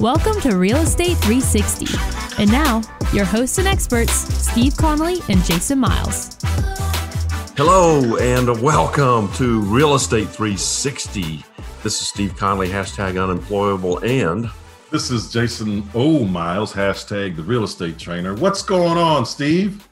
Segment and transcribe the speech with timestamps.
[0.00, 1.94] Welcome to Real Estate 360.
[2.38, 2.80] And now,
[3.12, 6.38] your hosts and experts, Steve Connolly and Jason Miles.
[7.54, 11.44] Hello, and welcome to Real Estate 360.
[11.82, 14.50] This is Steve Connolly, hashtag unemployable, and
[14.90, 16.24] this is Jason O.
[16.24, 18.34] Miles, hashtag the real estate trainer.
[18.34, 19.86] What's going on, Steve?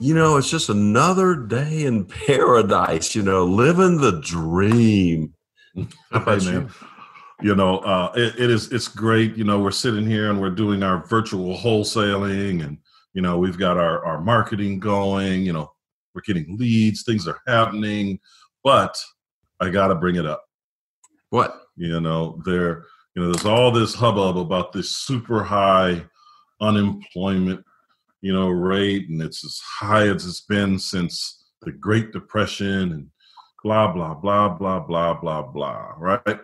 [0.00, 5.32] You know, it's just another day in paradise, you know, living the dream.
[5.76, 5.86] How
[6.22, 6.68] about hey, you?
[7.40, 10.50] You know uh, it, it is it's great you know we're sitting here and we're
[10.50, 12.78] doing our virtual wholesaling and
[13.14, 15.72] you know we've got our, our marketing going you know
[16.14, 18.18] we're getting leads things are happening
[18.64, 18.96] but
[19.60, 20.44] i gotta bring it up.
[21.30, 21.62] What?
[21.76, 22.84] You know there
[23.14, 26.04] you know there's all this hubbub about this super high
[26.60, 27.64] unemployment
[28.20, 33.06] you know rate and it's as high as it's been since the great depression and
[33.62, 36.38] blah blah blah blah blah blah blah right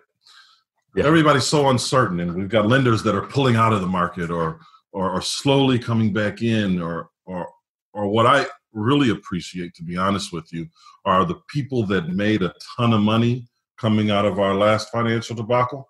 [0.94, 1.04] yeah.
[1.04, 4.60] everybody's so uncertain, and we've got lenders that are pulling out of the market or
[4.92, 7.48] or, or slowly coming back in, or or
[7.92, 10.66] or what I really appreciate, to be honest with you,
[11.04, 13.46] are the people that made a ton of money
[13.78, 15.88] coming out of our last financial debacle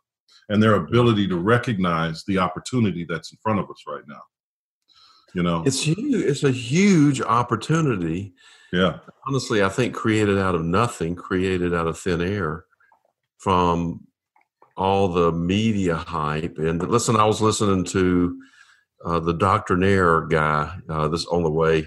[0.49, 4.21] and their ability to recognize the opportunity that's in front of us right now.
[5.35, 6.15] You know, it's huge.
[6.15, 8.35] It's a huge opportunity.
[8.73, 8.99] Yeah.
[9.27, 12.65] Honestly, I think created out of nothing, created out of thin air
[13.39, 14.07] from
[14.77, 16.59] all the media hype.
[16.59, 18.41] And listen, I was listening to
[19.05, 21.87] uh, the Doctrinaire guy uh, this on the way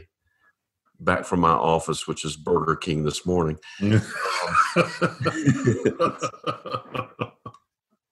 [1.00, 3.58] back from my office, which is Burger King this morning.
[3.80, 4.02] and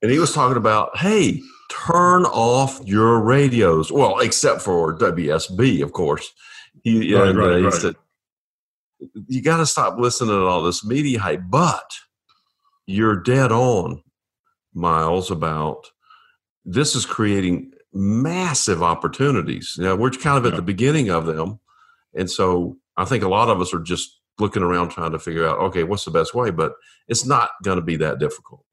[0.01, 3.91] he was talking about, hey, turn off your radios.
[3.91, 6.31] Well, except for WSB, of course.
[6.83, 7.73] He, right, and, uh, right, he right.
[7.73, 7.95] said,
[9.27, 11.91] you got to stop listening to all this media hype, but
[12.85, 14.03] you're dead on
[14.75, 15.87] miles about
[16.65, 19.75] this is creating massive opportunities.
[19.79, 20.57] Now we're kind of at yeah.
[20.57, 21.59] the beginning of them,
[22.13, 25.47] and so I think a lot of us are just looking around trying to figure
[25.47, 26.51] out, okay, what's the best way?
[26.51, 26.73] But
[27.07, 28.63] it's not going to be that difficult.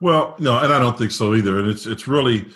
[0.00, 1.58] Well, no, and I don't think so either.
[1.58, 2.46] And it's it's really,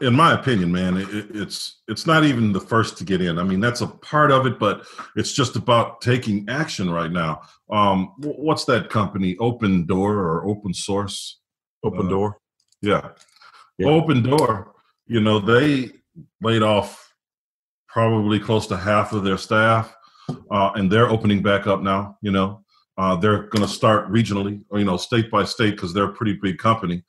[0.00, 3.38] in my opinion, man, it, it's it's not even the first to get in.
[3.38, 4.84] I mean, that's a part of it, but
[5.16, 7.42] it's just about taking action right now.
[7.70, 9.36] Um, what's that company?
[9.38, 11.39] Open Door or Open Source?
[11.82, 12.38] Open uh, door.
[12.82, 13.10] Yeah.
[13.78, 13.86] yeah.
[13.86, 14.68] Opendoor.
[15.06, 15.90] You know, they
[16.40, 17.14] laid off
[17.88, 19.94] probably close to half of their staff,
[20.50, 22.16] uh, and they're opening back up now.
[22.22, 22.64] You know,
[22.96, 26.12] uh, they're going to start regionally, or you know, state by state, because they're a
[26.12, 27.02] pretty big company.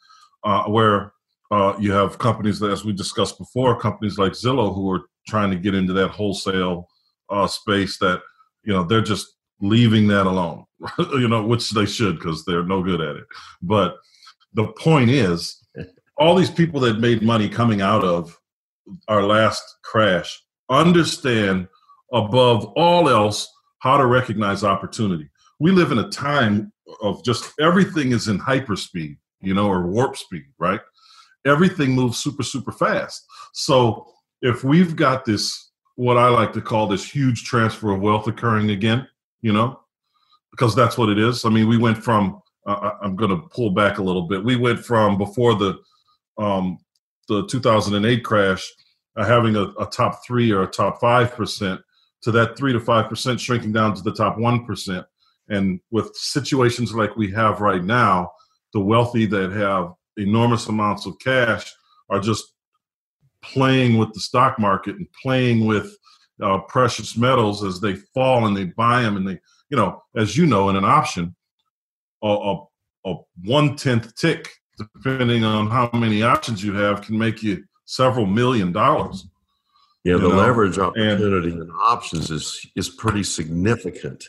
[0.44, 1.14] Uh, where
[1.52, 5.52] uh, you have companies that, as we discussed before, companies like Zillow who are trying
[5.52, 6.88] to get into that wholesale
[7.30, 7.98] uh, space.
[8.00, 8.22] That
[8.64, 9.28] you know, they're just
[9.60, 10.66] leaving that alone.
[10.98, 13.26] you know, which they should because they're no good at it.
[13.62, 13.98] But
[14.54, 15.58] the point is,
[16.18, 18.38] all these people that made money coming out of
[19.08, 21.68] our last crash understand
[22.14, 25.30] above all else how to recognize opportunity.
[25.60, 30.18] We live in a time of just everything is in hyperspeed, you know, or warp
[30.18, 30.82] speed, right?
[31.46, 33.26] Everything moves super, super fast.
[33.54, 34.08] So
[34.42, 38.72] if we've got this, what I like to call this huge transfer of wealth occurring
[38.72, 39.08] again,
[39.42, 39.80] you know,
[40.52, 41.46] because that's what it is.
[41.46, 44.44] I mean, we went from uh, I'm going to pull back a little bit.
[44.44, 45.80] We went from before the
[46.38, 46.78] um,
[47.28, 48.68] the 2008 crash,
[49.16, 51.82] uh, having a, a, top three or a top five percent,
[52.24, 55.06] to that three to five percent shrinking down to the top one percent.
[55.50, 58.32] And with situations like we have right now,
[58.74, 61.72] the wealthy that have enormous amounts of cash
[62.10, 62.54] are just
[63.42, 65.96] playing with the stock market and playing with
[66.42, 69.40] uh, precious metals as they fall and they buy them and they,
[69.70, 71.36] you know, as you know, in an option,
[72.22, 72.66] a, a,
[73.06, 78.26] a one tenth tick, depending on how many options you have, can make you several
[78.26, 79.28] million dollars.
[80.04, 80.36] Yeah, the know?
[80.36, 84.26] leverage opportunity and, in options is is pretty significant,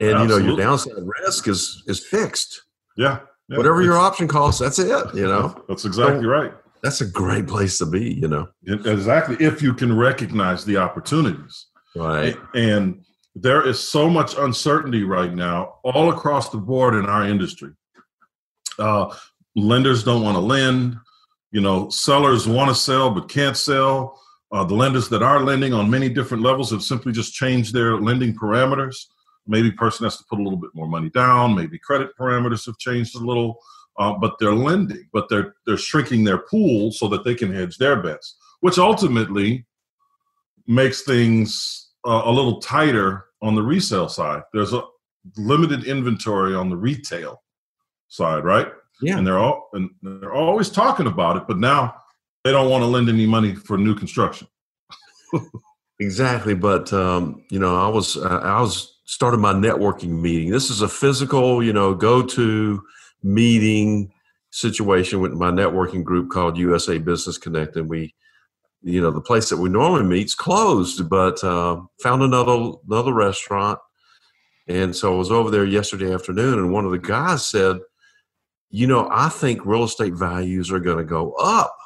[0.00, 0.22] and absolutely.
[0.22, 2.62] you know your downside risk is is fixed.
[2.96, 5.14] Yeah, yeah whatever your option costs, that's it.
[5.14, 6.52] You know, that's exactly so, right.
[6.82, 8.14] That's a great place to be.
[8.14, 11.66] You know, exactly if you can recognize the opportunities.
[11.96, 13.04] Right, and
[13.38, 17.70] there is so much uncertainty right now all across the board in our industry.
[18.78, 19.14] Uh,
[19.54, 20.96] lenders don't want to lend.
[21.52, 24.18] You know, sellers want to sell but can't sell.
[24.50, 27.96] Uh, the lenders that are lending on many different levels have simply just changed their
[27.96, 28.96] lending parameters.
[29.46, 31.54] Maybe person has to put a little bit more money down.
[31.54, 33.58] Maybe credit parameters have changed a little,
[33.98, 37.76] uh, but they're lending, but they're they're shrinking their pool so that they can hedge
[37.76, 39.66] their bets, which ultimately
[40.66, 44.42] makes things uh, a little tighter on the resale side.
[44.52, 44.82] There's a
[45.36, 47.42] limited inventory on the retail
[48.08, 48.68] side, right?
[49.02, 49.18] Yeah.
[49.18, 51.94] And they're all and they're always talking about it, but now
[52.44, 54.46] they don't want to lend any money for new construction.
[56.00, 60.50] exactly, but um, you know, I was uh, I was started my networking meeting.
[60.50, 62.82] This is a physical, you know, go to
[63.22, 64.12] meeting
[64.50, 68.14] situation with my networking group called USA Business Connect, and we,
[68.86, 73.78] you know, the place that we normally meet's closed, but uh, found another another restaurant,
[74.68, 77.78] and so I was over there yesterday afternoon, and one of the guys said,
[78.70, 81.76] "You know, I think real estate values are going to go up,"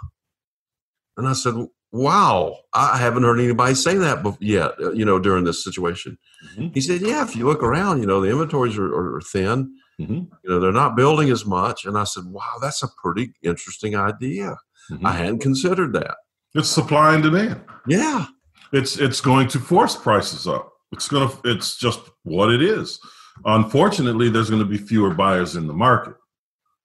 [1.16, 1.54] and I said,
[1.92, 6.18] wow, I haven't heard anybody say that yet, uh, you know, during this situation.
[6.52, 6.68] Mm-hmm.
[6.72, 9.74] He said, yeah, if you look around, you know, the inventories are, are thin.
[10.00, 10.14] Mm-hmm.
[10.14, 11.84] You know, they're not building as much.
[11.84, 14.56] And I said, wow, that's a pretty interesting idea.
[14.90, 15.06] Mm-hmm.
[15.06, 16.16] I hadn't considered that.
[16.54, 17.60] It's supply and demand.
[17.86, 18.26] Yeah.
[18.72, 20.72] It's it's going to force prices up.
[20.92, 23.00] It's to it's just what it is.
[23.44, 26.14] Unfortunately, there's going to be fewer buyers in the market.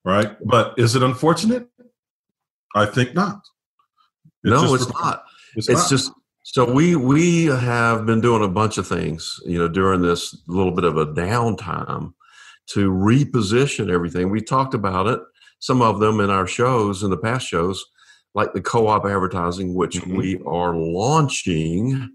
[0.03, 0.35] Right?
[0.45, 1.67] But is it unfortunate?
[2.75, 3.41] I think not.
[4.43, 5.23] It's no, it's not.
[5.55, 5.89] It's, it's not.
[5.89, 6.11] just
[6.43, 10.71] so we we have been doing a bunch of things, you know, during this little
[10.71, 12.13] bit of a downtime
[12.67, 14.29] to reposition everything.
[14.29, 15.19] We talked about it,
[15.59, 17.83] some of them in our shows, in the past shows,
[18.35, 20.17] like the co-op advertising, which mm-hmm.
[20.17, 22.09] we are launching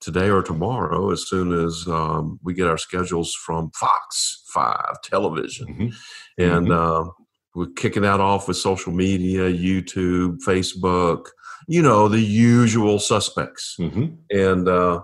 [0.00, 5.66] today or tomorrow as soon as um, we get our schedules from Fox Five Television,
[5.66, 6.42] mm-hmm.
[6.42, 7.08] and mm-hmm.
[7.08, 7.10] Uh,
[7.56, 11.28] we're kicking that off with social media, YouTube, Facebook,
[11.66, 13.76] you know, the usual suspects.
[13.80, 14.06] Mm-hmm.
[14.30, 15.00] And uh,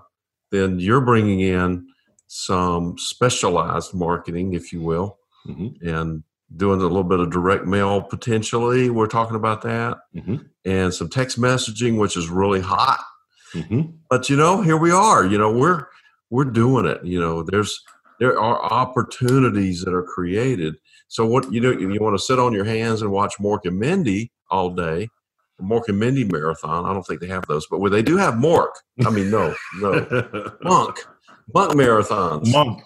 [0.51, 1.87] then you're bringing in
[2.27, 5.17] some specialized marketing, if you will,
[5.47, 5.87] mm-hmm.
[5.87, 6.23] and
[6.55, 8.89] doing a little bit of direct mail potentially.
[8.89, 9.97] We're talking about that.
[10.15, 10.35] Mm-hmm.
[10.65, 13.03] And some text messaging, which is really hot.
[13.53, 13.81] Mm-hmm.
[14.09, 15.25] But you know, here we are.
[15.25, 15.87] You know, we're
[16.29, 17.03] we're doing it.
[17.03, 17.83] You know, there's
[18.19, 20.75] there are opportunities that are created
[21.13, 23.77] so what you do, you want to sit on your hands and watch Mork and
[23.77, 25.09] Mindy all day,
[25.61, 26.85] Mork and Mindy marathon.
[26.85, 28.71] I don't think they have those, but where they do have Mork.
[29.05, 29.91] I mean, no, no,
[30.63, 31.05] Monk,
[31.53, 32.81] Monk marathons, Monk,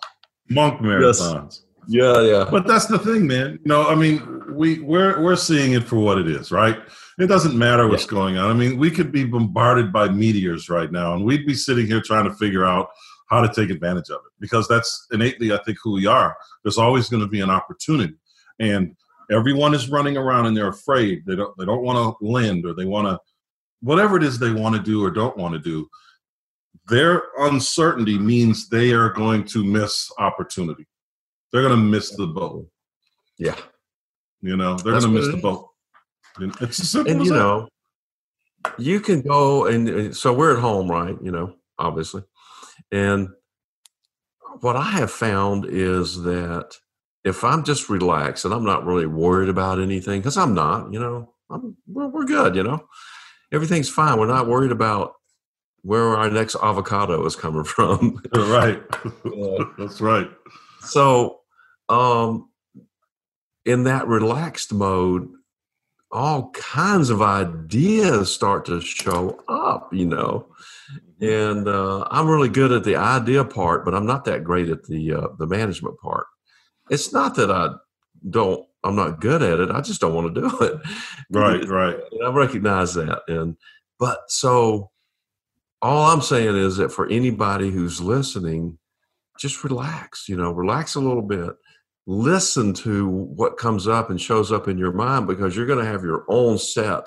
[0.50, 1.44] Monk marathons.
[1.46, 1.64] Yes.
[1.88, 2.48] Yeah, yeah.
[2.50, 3.54] But that's the thing, man.
[3.54, 6.78] You know, I mean, we we're we're seeing it for what it is, right?
[7.20, 8.12] It doesn't matter what's yeah.
[8.12, 8.52] going on.
[8.52, 12.02] I mean, we could be bombarded by meteors right now, and we'd be sitting here
[12.02, 12.90] trying to figure out
[13.30, 16.36] how to take advantage of it because that's innately, I think, who we are.
[16.64, 18.16] There's always going to be an opportunity,
[18.60, 18.96] and
[19.32, 21.26] everyone is running around and they're afraid.
[21.26, 23.20] They don't they don't want to lend or they want to
[23.82, 25.88] whatever it is they want to do or don't want to do.
[26.88, 30.86] Their uncertainty means they are going to miss opportunity.
[31.52, 32.68] They're going to miss the boat.
[33.38, 33.56] Yeah,
[34.42, 35.70] you know they're going to miss the boat.
[36.40, 37.40] It's as simple and, as you that.
[37.40, 37.70] know,
[38.78, 41.16] you can go and so we're at home, right?
[41.22, 42.24] You know, obviously
[42.92, 43.30] and
[44.62, 46.76] what I have found is that
[47.24, 51.00] if I'm just relaxed and I'm not really worried about anything, because I'm not, you
[51.00, 52.88] know, I'm, we're, we're good, you know,
[53.52, 54.20] everything's fine.
[54.20, 55.14] We're not worried about
[55.82, 58.22] where our next avocado is coming from.
[58.34, 58.82] right.
[59.26, 60.30] uh, That's right.
[60.82, 61.37] So,
[61.90, 62.50] um,
[63.66, 65.30] in that relaxed mode,
[66.12, 70.48] all kinds of ideas start to show up, you know
[71.20, 74.84] and uh, I'm really good at the idea part, but I'm not that great at
[74.84, 76.28] the uh, the management part.
[76.90, 77.70] It's not that I
[78.30, 78.66] don't.
[78.84, 79.72] I'm not good at it.
[79.72, 80.80] I just don't want to do it.
[81.32, 81.98] Right, right.
[82.12, 83.56] And I recognize that, and
[84.00, 84.92] but so
[85.82, 88.78] all I'm saying is that for anybody who's listening,
[89.40, 90.30] just relax.
[90.30, 91.50] You know, relax a little bit.
[92.10, 95.92] Listen to what comes up and shows up in your mind because you're going to
[95.92, 97.06] have your own set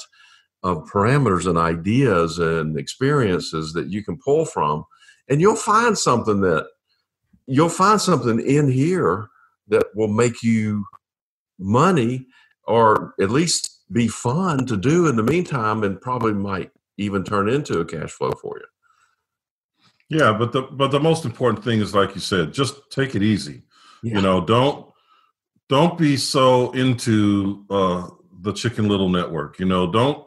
[0.62, 4.85] of parameters and ideas and experiences that you can pull from
[5.30, 6.66] and you'll find something that
[7.47, 9.28] you'll find something in here
[9.69, 10.85] that will make you
[11.59, 12.26] money
[12.64, 17.49] or at least be fun to do in the meantime and probably might even turn
[17.49, 21.95] into a cash flow for you yeah but the but the most important thing is
[21.95, 23.62] like you said just take it easy
[24.02, 24.16] yeah.
[24.16, 24.90] you know don't
[25.71, 28.07] don't be so into uh
[28.43, 30.27] the chicken little network you know don't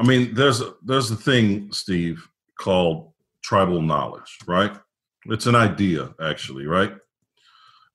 [0.00, 2.26] I mean, there's a, there's a thing, Steve,
[2.58, 4.72] called tribal knowledge, right?
[5.26, 6.94] It's an idea, actually, right?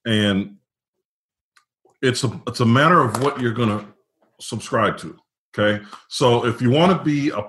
[0.06, 0.58] And
[2.04, 3.86] it's a it's a matter of what you're going to
[4.40, 5.18] subscribe to.
[5.58, 7.42] Okay, so if you want to be a,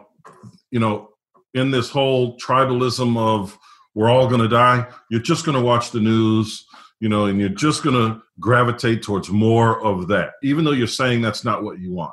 [0.70, 1.10] you know,
[1.52, 3.58] in this whole tribalism of
[3.94, 6.65] we're all going to die, you're just going to watch the news,
[7.00, 10.86] you know, and you're just going to gravitate towards more of that, even though you're
[10.86, 12.12] saying that's not what you want.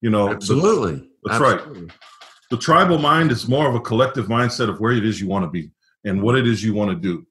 [0.00, 0.94] You know, absolutely.
[0.94, 1.82] The, that's Absolutely.
[1.82, 1.92] right.
[2.50, 5.44] The tribal mind is more of a collective mindset of where it is you want
[5.44, 5.70] to be
[6.04, 7.26] and what it is you want to do.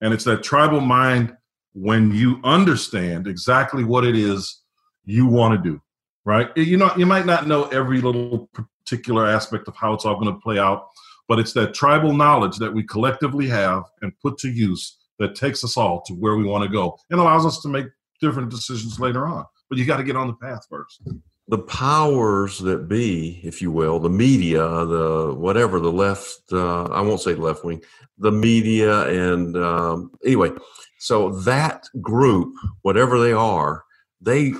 [0.00, 1.36] And it's that tribal mind
[1.72, 4.62] when you understand exactly what it is
[5.04, 5.80] you want to do.
[6.26, 6.50] right?
[6.56, 8.50] You know, you might not know every little
[8.84, 10.88] particular aspect of how it's all going to play out,
[11.28, 15.64] but it's that tribal knowledge that we collectively have and put to use that takes
[15.64, 17.86] us all to where we want to go and allows us to make
[18.20, 19.44] different decisions later on.
[19.68, 21.02] But you got to get on the path first.
[21.48, 27.00] The powers that be, if you will, the media, the whatever, the left, uh, I
[27.00, 27.82] won't say left wing,
[28.18, 30.50] the media, and um, anyway,
[30.98, 33.84] so that group, whatever they are,
[34.20, 34.54] they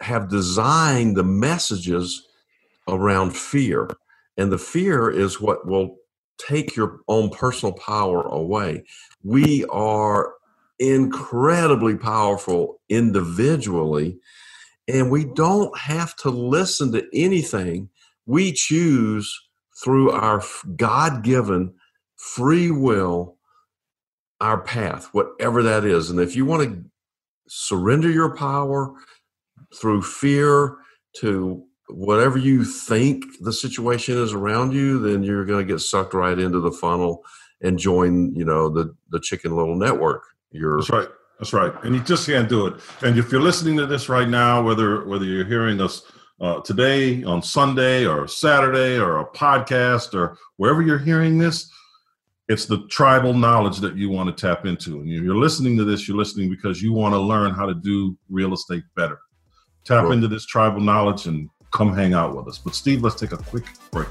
[0.00, 2.26] have designed the messages
[2.88, 3.88] around fear.
[4.36, 5.96] And the fear is what will
[6.38, 8.84] take your own personal power away.
[9.22, 10.34] We are
[10.78, 14.18] incredibly powerful individually,
[14.88, 17.88] and we don't have to listen to anything.
[18.26, 19.32] We choose
[19.82, 20.42] through our
[20.76, 21.74] God given
[22.16, 23.36] free will
[24.40, 26.10] our path, whatever that is.
[26.10, 26.84] And if you want to
[27.48, 28.92] surrender your power
[29.74, 30.76] through fear
[31.18, 36.14] to whatever you think the situation is around you, then you're going to get sucked
[36.14, 37.22] right into the funnel
[37.62, 40.22] and join, you know, the the chicken little network.
[40.50, 41.08] You're That's right.
[41.38, 41.72] That's right.
[41.84, 42.74] And you just can't do it.
[43.02, 46.02] And if you're listening to this right now, whether whether you're hearing us
[46.40, 51.70] uh, today on Sunday or Saturday or a podcast or wherever you're hearing this,
[52.48, 55.00] it's the tribal knowledge that you want to tap into.
[55.00, 58.16] And you're listening to this, you're listening because you want to learn how to do
[58.28, 59.18] real estate better.
[59.84, 60.12] Tap sure.
[60.12, 62.56] into this tribal knowledge and come hang out with us.
[62.56, 64.08] But Steve, let's take a quick break.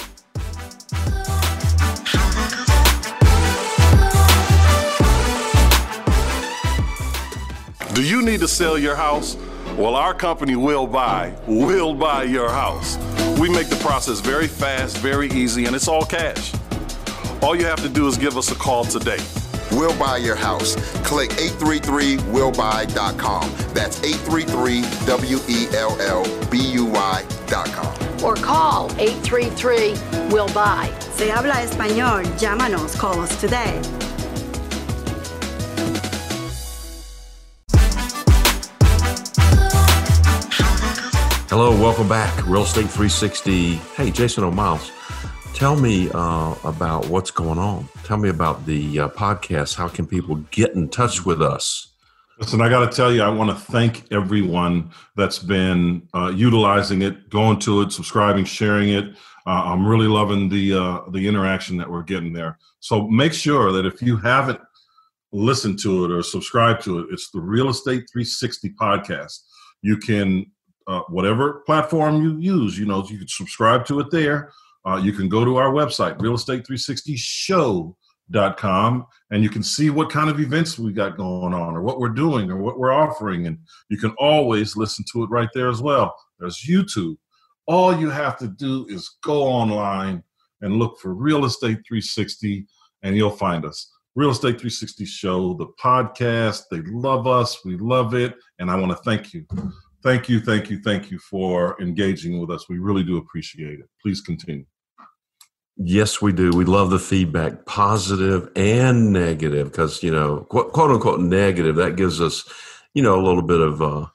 [7.96, 9.36] Do you need to sell your house?
[9.78, 12.98] Well, our company will buy, will buy your house.
[13.40, 16.54] We make the process very fast, very easy, and it's all cash.
[17.42, 19.18] All you have to do is give us a call today.
[19.72, 20.76] We'll buy your house.
[21.04, 23.52] Click 833willbuy.com.
[23.74, 24.00] That's
[27.46, 28.24] 833-W-E-L-L-B-U-Y.com.
[28.24, 30.90] Or call 833-WILL-BUY.
[31.16, 32.24] Se habla español.
[32.38, 32.96] Llámanos.
[32.98, 33.80] Call us today.
[41.48, 42.36] Hello, welcome back.
[42.48, 43.76] Real Estate 360.
[43.96, 44.52] Hey, Jason O.
[44.52, 44.92] Miles.
[45.54, 47.88] Tell me uh, about what's going on.
[48.04, 49.76] Tell me about the uh, podcast.
[49.76, 51.95] How can people get in touch with us?
[52.40, 57.02] Listen, I got to tell you, I want to thank everyone that's been uh, utilizing
[57.02, 59.16] it, going to it, subscribing, sharing it.
[59.48, 62.58] Uh, I'm really loving the uh, the interaction that we're getting there.
[62.80, 64.60] So make sure that if you haven't
[65.32, 69.40] listened to it or subscribed to it, it's the Real Estate 360 podcast.
[69.82, 70.52] You can
[70.88, 74.52] uh, whatever platform you use, you know, you can subscribe to it there
[74.86, 76.20] uh, you can go to our website,
[78.32, 82.00] real-estate360show.com, and you can see what kind of events we got going on or what
[82.00, 83.48] we're doing or what we're offering.
[83.48, 83.58] And
[83.90, 86.16] you can always listen to it right there as well.
[86.40, 87.18] There's YouTube.
[87.68, 90.24] All you have to do is go online
[90.62, 92.66] and look for Real Estate 360,
[93.04, 93.92] and you'll find us.
[94.16, 96.64] Real Estate 360 Show, the podcast.
[96.72, 97.66] They love us.
[97.66, 98.36] We love it.
[98.60, 99.46] And I want to thank you.
[100.04, 102.70] Thank you, thank you, thank you for engaging with us.
[102.70, 103.90] We really do appreciate it.
[104.02, 104.66] Please continue.
[105.78, 106.52] Yes, we do.
[106.52, 111.76] We love the feedback, positive and negative, because you know, quote, quote, unquote, negative.
[111.76, 112.48] That gives us,
[112.94, 114.06] you know, a little bit of uh,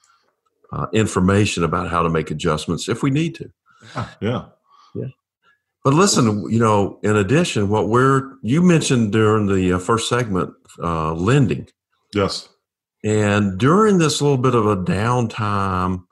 [0.71, 3.51] uh, information about how to make adjustments if we need to.
[3.95, 4.45] Yeah, yeah,
[4.95, 5.07] yeah.
[5.83, 10.53] But listen, you know, in addition, what we're you mentioned during the uh, first segment,
[10.81, 11.67] uh, lending.
[12.13, 12.49] Yes.
[13.03, 16.03] And during this little bit of a downtime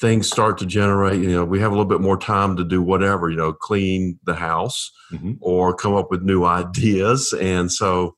[0.00, 2.82] things start to generate you know we have a little bit more time to do
[2.82, 5.32] whatever you know clean the house mm-hmm.
[5.40, 8.16] or come up with new ideas and so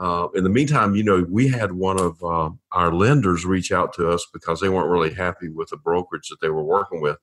[0.00, 3.92] uh, in the meantime you know we had one of uh, our lenders reach out
[3.92, 7.18] to us because they weren't really happy with the brokerage that they were working with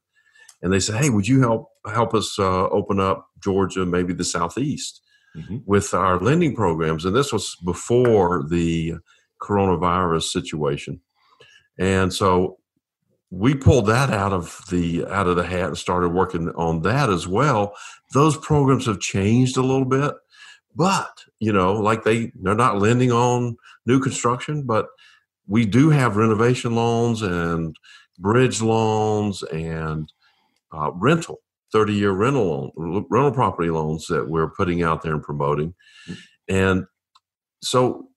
[0.61, 4.23] and they said hey would you help help us uh, open up georgia maybe the
[4.23, 5.01] southeast
[5.35, 5.57] mm-hmm.
[5.65, 8.93] with our lending programs and this was before the
[9.41, 11.01] coronavirus situation
[11.77, 12.57] and so
[13.31, 17.09] we pulled that out of the out of the hat and started working on that
[17.09, 17.73] as well
[18.13, 20.13] those programs have changed a little bit
[20.75, 24.87] but you know like they they're not lending on new construction but
[25.47, 27.75] we do have renovation loans and
[28.19, 30.11] bridge loans and
[30.73, 31.39] uh, rental
[31.71, 35.73] 30 year rental loan rental property loans that we're putting out there and promoting
[36.09, 36.17] mm.
[36.49, 36.85] and
[37.63, 38.10] so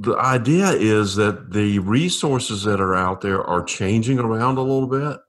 [0.00, 4.86] the idea is that the resources that are out there are changing around a little
[4.88, 5.20] bit.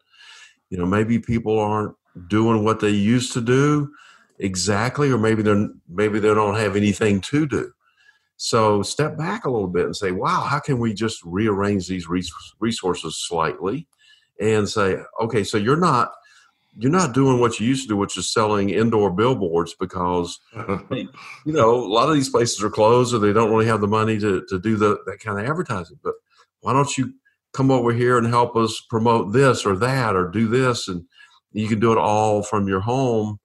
[0.69, 1.93] You know, maybe people aren't
[2.27, 3.91] doing what they used to do
[4.39, 7.71] exactly, or maybe they're maybe they don't have anything to do.
[8.37, 12.07] So step back a little bit and say, "Wow, how can we just rearrange these
[12.07, 13.87] resources slightly
[14.41, 16.11] and say, okay, so you're not
[16.77, 21.07] you're not doing what you used to do, which is selling indoor billboards because you
[21.45, 24.17] know a lot of these places are closed or they don't really have the money
[24.19, 25.99] to to do the, that kind of advertising.
[26.03, 26.13] But
[26.61, 27.13] why don't you
[27.53, 30.87] come over here and help us promote this or that or do this?
[30.87, 31.03] And
[31.51, 33.39] you can do it all from your home.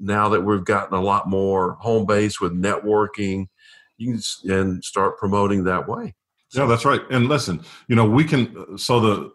[0.00, 3.46] Now that we've gotten a lot more home base with networking
[3.98, 6.14] you can and start promoting that way.
[6.52, 7.02] Yeah that's right.
[7.10, 9.32] And listen you know we can so the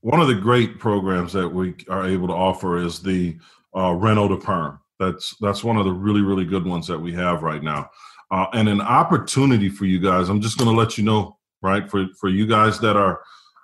[0.00, 3.36] one of the great programs that we are able to offer is the
[3.76, 7.12] uh, reno to perm that's that's one of the really really good ones that we
[7.12, 7.88] have right now
[8.30, 11.90] uh, and an opportunity for you guys i'm just going to let you know right
[11.90, 13.20] for for you guys that are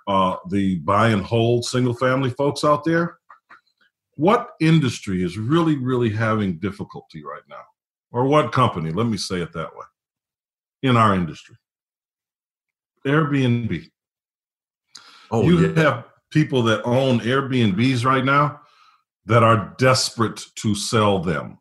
[0.07, 3.17] uh, the buy and hold single family folks out there,
[4.15, 7.63] what industry is really, really having difficulty right now?
[8.11, 8.91] Or what company?
[8.91, 9.85] Let me say it that way.
[10.83, 11.55] In our industry,
[13.05, 13.89] Airbnb.
[15.31, 15.83] Oh, you yeah.
[15.83, 18.59] have people that own Airbnbs right now
[19.25, 21.57] that are desperate to sell them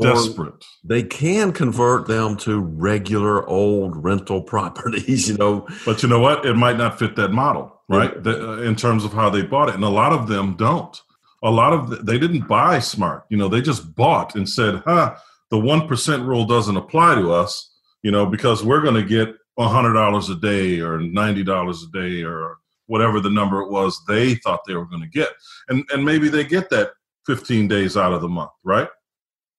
[0.00, 0.64] desperate.
[0.82, 5.68] They can convert them to regular old rental properties, you know.
[5.84, 6.44] But you know what?
[6.44, 8.12] It might not fit that model, right?
[8.14, 8.20] Yeah.
[8.20, 10.98] The, uh, in terms of how they bought it, and a lot of them don't.
[11.42, 13.48] A lot of the, they didn't buy smart, you know.
[13.48, 15.16] They just bought and said, "Huh,
[15.50, 17.70] the one percent rule doesn't apply to us,"
[18.02, 21.90] you know, because we're going to get hundred dollars a day or ninety dollars a
[21.98, 22.59] day or
[22.90, 25.30] whatever the number it was they thought they were going to get,
[25.68, 26.90] and and maybe they get that
[27.26, 28.88] fifteen days out of the month, right?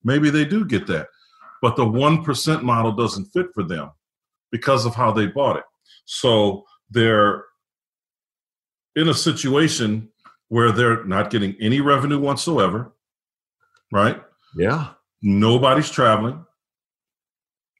[0.03, 1.07] Maybe they do get that.
[1.61, 3.91] But the 1% model doesn't fit for them
[4.51, 5.63] because of how they bought it.
[6.05, 7.45] So they're
[8.95, 10.09] in a situation
[10.49, 12.93] where they're not getting any revenue whatsoever,
[13.91, 14.21] right?
[14.55, 14.89] Yeah.
[15.21, 16.45] Nobody's traveling.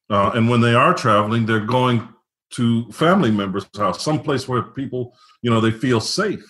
[0.10, 2.08] Uh, and when they are traveling, they're going
[2.52, 6.44] to family members' house, someplace where people, you know, they feel safe.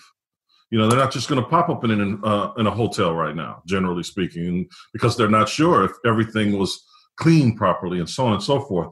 [0.70, 3.14] You know, they're not just going to pop up in an, uh, in a hotel
[3.14, 6.82] right now, generally speaking, because they're not sure if everything was
[7.18, 8.90] cleaned properly and so on and so forth.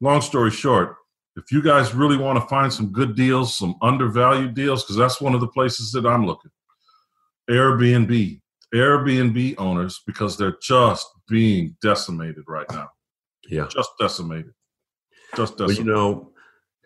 [0.00, 0.96] Long story short,
[1.36, 5.20] if you guys really want to find some good deals, some undervalued deals, because that's
[5.20, 6.50] one of the places that I'm looking.
[7.50, 8.40] Airbnb,
[8.74, 12.90] Airbnb owners, because they're just being decimated right now.
[13.48, 14.52] Yeah, just decimated.
[15.36, 15.86] Just decimated.
[15.86, 16.32] Well, you know,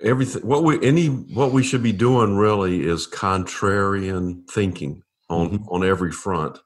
[0.02, 5.68] everything what we any what we should be doing really is contrarian thinking on mm-hmm.
[5.68, 6.58] on every front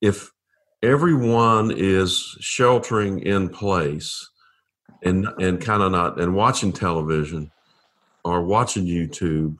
[0.00, 0.30] if
[0.82, 4.28] everyone is sheltering in place
[5.02, 7.50] and and kind of not and watching television
[8.24, 9.56] or watching youtube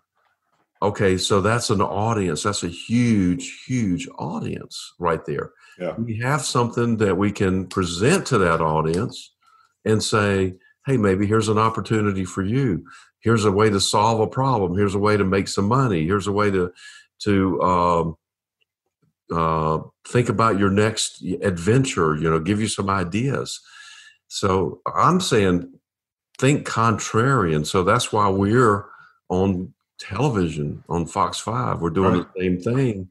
[0.82, 5.94] okay so that's an audience that's a huge huge audience right there yeah.
[5.96, 9.32] we have something that we can present to that audience
[9.84, 10.54] and say
[10.90, 12.84] hey, maybe here's an opportunity for you.
[13.20, 14.76] Here's a way to solve a problem.
[14.76, 16.04] Here's a way to make some money.
[16.04, 16.72] Here's a way to
[17.20, 18.16] to um,
[19.30, 22.16] uh, think about your next adventure.
[22.16, 23.60] You know, give you some ideas.
[24.28, 25.72] So I'm saying
[26.38, 27.66] think contrarian.
[27.66, 28.86] So that's why we're
[29.28, 31.80] on television on Fox Five.
[31.80, 32.26] We're doing right.
[32.34, 33.10] the same thing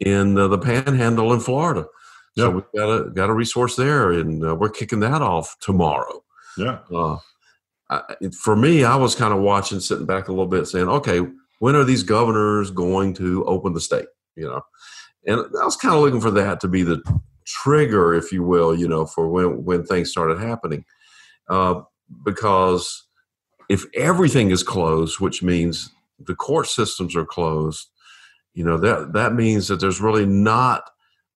[0.00, 1.86] in uh, the Panhandle in Florida.
[2.34, 2.44] Yep.
[2.44, 6.22] So we've got a got a resource there, and uh, we're kicking that off tomorrow.
[6.56, 6.78] Yeah.
[6.92, 7.18] Uh,
[7.90, 11.20] I, for me, I was kind of watching, sitting back a little bit, saying, okay,
[11.58, 14.06] when are these governors going to open the state?
[14.34, 14.62] You know,
[15.26, 17.02] and I was kind of looking for that to be the
[17.46, 20.84] trigger, if you will, you know, for when when things started happening,
[21.48, 21.82] uh,
[22.24, 23.04] because
[23.68, 27.88] if everything is closed, which means the court systems are closed,
[28.54, 30.90] you know that that means that there's really not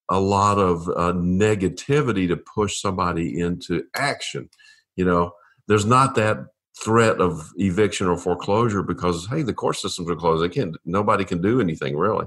[0.08, 4.48] a lot of uh, negativity to push somebody into action
[4.96, 5.32] you know
[5.68, 6.38] there's not that
[6.78, 10.42] threat of eviction or foreclosure because hey the court systems are closed.
[10.42, 12.26] They can't nobody can do anything really.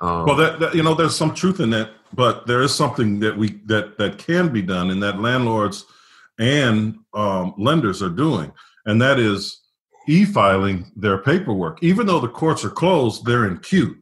[0.00, 3.20] Um, well that, that, you know there's some truth in that but there is something
[3.20, 5.84] that we that that can be done and that landlords
[6.38, 8.52] and um, lenders are doing
[8.86, 9.60] and that is
[10.08, 11.80] e-filing their paperwork.
[11.82, 14.01] Even though the courts are closed they're in queue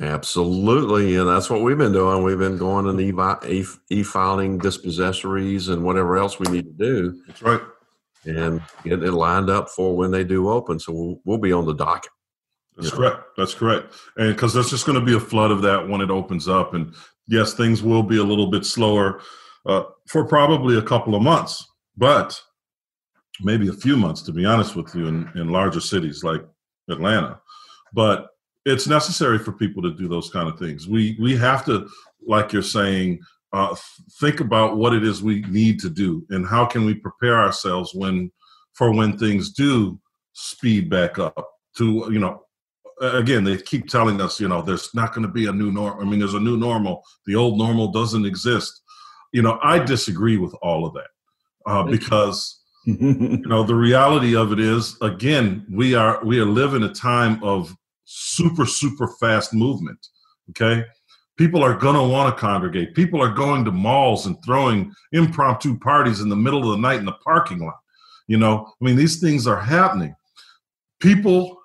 [0.00, 2.22] Absolutely, and that's what we've been doing.
[2.22, 7.22] We've been going and e- e-filing dispossessories and whatever else we need to do.
[7.26, 7.60] That's right,
[8.24, 10.78] and getting it lined up for when they do open.
[10.78, 12.12] So we'll, we'll be on the docket.
[12.76, 13.24] That's correct.
[13.36, 13.92] That's correct.
[14.16, 16.74] And because there's just going to be a flood of that when it opens up,
[16.74, 16.94] and
[17.26, 19.20] yes, things will be a little bit slower
[19.66, 22.40] uh, for probably a couple of months, but
[23.40, 26.42] maybe a few months, to be honest with you, in, in larger cities like
[26.88, 27.40] Atlanta.
[27.92, 28.28] But
[28.68, 30.88] it's necessary for people to do those kind of things.
[30.88, 31.88] We we have to,
[32.26, 33.20] like you're saying,
[33.52, 33.74] uh,
[34.20, 37.92] think about what it is we need to do and how can we prepare ourselves
[37.94, 38.30] when
[38.74, 39.98] for when things do
[40.32, 42.42] speed back up to you know
[43.00, 46.00] again, they keep telling us, you know, there's not going to be a new normal.
[46.00, 47.02] I mean, there's a new normal.
[47.26, 48.82] The old normal doesn't exist.
[49.32, 51.08] You know, I disagree with all of that
[51.66, 56.82] uh, because you know the reality of it is, again, we are we are living
[56.82, 57.74] a time of
[58.10, 60.08] super super fast movement.
[60.50, 60.84] Okay,
[61.36, 62.94] people are going to want to congregate.
[62.94, 66.98] People are going to malls and throwing impromptu parties in the middle of the night
[66.98, 67.78] in the parking lot.
[68.26, 70.14] You know, I mean, these things are happening.
[71.00, 71.58] People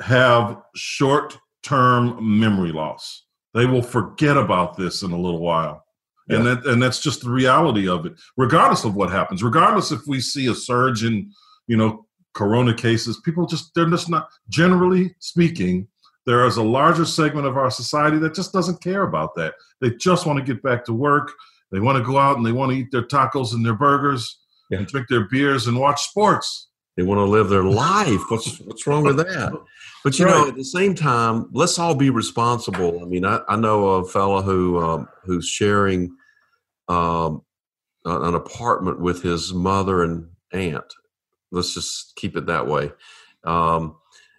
[0.00, 3.24] have short term memory loss.
[3.54, 5.84] They will forget about this in a little while.
[6.28, 6.36] Yeah.
[6.36, 10.00] And that and that's just the reality of it, regardless of what happens, regardless if
[10.06, 11.32] we see a surge in,
[11.66, 15.88] you know, corona cases, people just they're just not generally speaking,
[16.26, 19.54] there is a larger segment of our society that just doesn't care about that.
[19.80, 21.32] They just want to get back to work.
[21.72, 24.38] They want to go out and they want to eat their tacos and their burgers
[24.70, 24.78] yeah.
[24.78, 26.68] and drink their beers and watch sports.
[26.98, 28.20] They want to live their life.
[28.28, 29.52] What's what's wrong with that?
[30.04, 30.32] But you right.
[30.32, 33.00] know, at the same time, let's all be responsible.
[33.02, 36.14] I mean, I, I know a fellow who um, who's sharing
[36.88, 37.42] um,
[38.04, 40.92] an apartment with his mother and aunt.
[41.50, 42.92] Let's just keep it that way.
[43.44, 43.96] Um,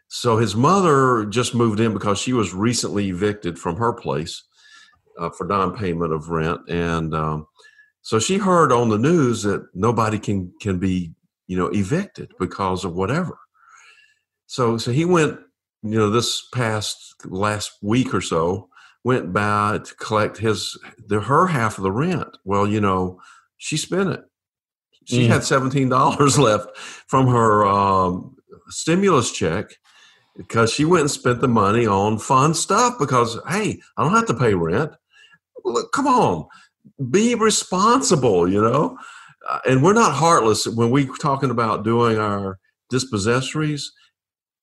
[0.08, 4.44] so his mother just moved in because she was recently evicted from her place
[5.20, 7.48] uh, for non-payment of rent, and um,
[8.02, 11.12] so she heard on the news that nobody can can be
[11.48, 13.38] you know evicted because of whatever.
[14.48, 15.40] So so he went
[15.84, 18.70] you know, this past last week or so,
[19.04, 22.38] went by to collect his the her half of the rent.
[22.44, 23.22] Well, you know,
[23.58, 24.24] she spent it.
[25.10, 25.30] She mm.
[25.30, 28.36] had seventeen dollars left from her um,
[28.70, 29.72] stimulus check
[30.38, 32.96] because she went and spent the money on fun stuff.
[33.00, 34.92] Because hey, I don't have to pay rent.
[35.66, 36.48] Look, come on,
[37.10, 38.48] be responsible.
[38.48, 38.98] You know,
[39.50, 43.92] uh, and we're not heartless when we're talking about doing our dispossessories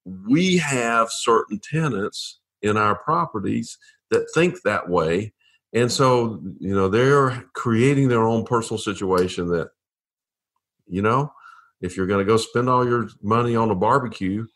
[0.07, 3.77] we have certain tenants in our properties
[4.11, 5.33] that think that way.
[5.73, 9.71] And so, you know, they're creating their own personal situation that,
[10.87, 11.33] you know,
[11.81, 14.47] if you're going to go spend all your money on a barbecue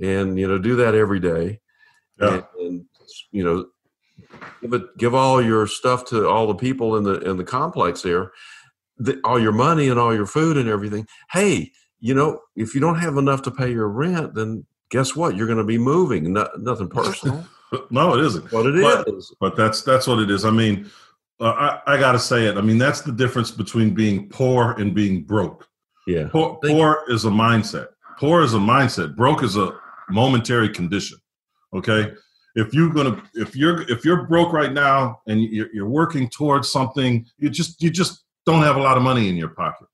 [0.00, 1.60] and, you know, do that every day,
[2.20, 2.34] yeah.
[2.34, 2.84] and, and,
[3.30, 3.66] you know,
[4.60, 8.02] give it, give all your stuff to all the people in the, in the complex
[8.02, 8.32] there,
[8.98, 11.06] the, all your money and all your food and everything.
[11.30, 11.70] Hey,
[12.00, 15.36] you know, if you don't have enough to pay your rent, then guess what?
[15.36, 16.32] You're going to be moving.
[16.32, 17.44] No, nothing personal.
[17.90, 18.52] no, it isn't.
[18.52, 19.34] What it but, is.
[19.40, 20.44] but, that's that's what it is.
[20.44, 20.90] I mean,
[21.40, 22.56] uh, I, I got to say it.
[22.56, 25.68] I mean, that's the difference between being poor and being broke.
[26.06, 26.28] Yeah.
[26.28, 27.88] Poor, poor is a mindset.
[28.18, 29.16] Poor is a mindset.
[29.16, 31.18] Broke is a momentary condition.
[31.74, 32.12] Okay.
[32.54, 36.70] If you're gonna, if you're, if you're broke right now and you're, you're working towards
[36.70, 39.88] something, you just, you just don't have a lot of money in your pocket.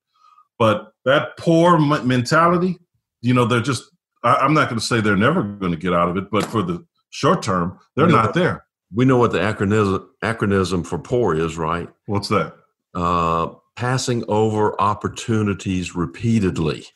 [0.59, 2.79] But that poor mentality,
[3.23, 3.85] you know, they're just
[4.23, 6.44] I, am not going to say they're never going to get out of it, but
[6.44, 8.66] for the short term, they're you know, not there.
[8.94, 11.88] We know what the acronym acronym for poor is, right?
[12.07, 12.55] What's that?
[12.94, 16.87] Uh, passing over opportunities repeatedly.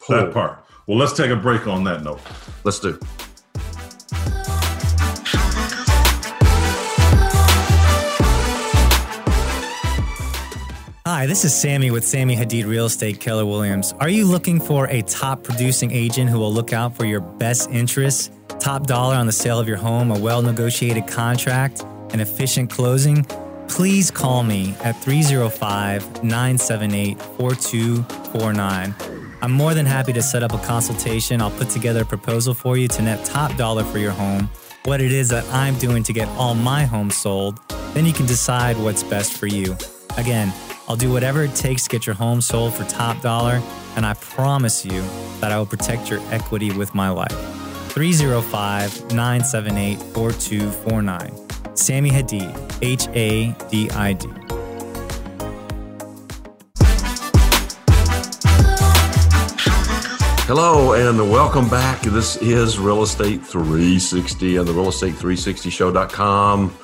[0.00, 0.24] Poor.
[0.24, 0.64] That part.
[0.86, 2.20] Well, let's take a break on that note.
[2.64, 2.98] Let's do.
[11.04, 13.92] Hi, this is Sammy with Sammy Hadid Real Estate Keller Williams.
[14.00, 17.70] Are you looking for a top producing agent who will look out for your best
[17.70, 18.30] interests?
[18.58, 23.26] Top dollar on the sale of your home, a well negotiated contract, an efficient closing?
[23.72, 28.94] Please call me at 305 978 4249.
[29.40, 31.40] I'm more than happy to set up a consultation.
[31.40, 34.50] I'll put together a proposal for you to net top dollar for your home,
[34.84, 37.60] what it is that I'm doing to get all my homes sold.
[37.94, 39.74] Then you can decide what's best for you.
[40.18, 40.52] Again,
[40.86, 43.62] I'll do whatever it takes to get your home sold for top dollar,
[43.96, 45.02] and I promise you
[45.40, 47.32] that I will protect your equity with my life.
[47.94, 51.51] 305 978 4249.
[51.74, 54.28] Sammy Hadid, H A D I D.
[60.46, 62.02] Hello and welcome back.
[62.02, 66.76] This is Real Estate 360 and the Real Estate 360 Show.com.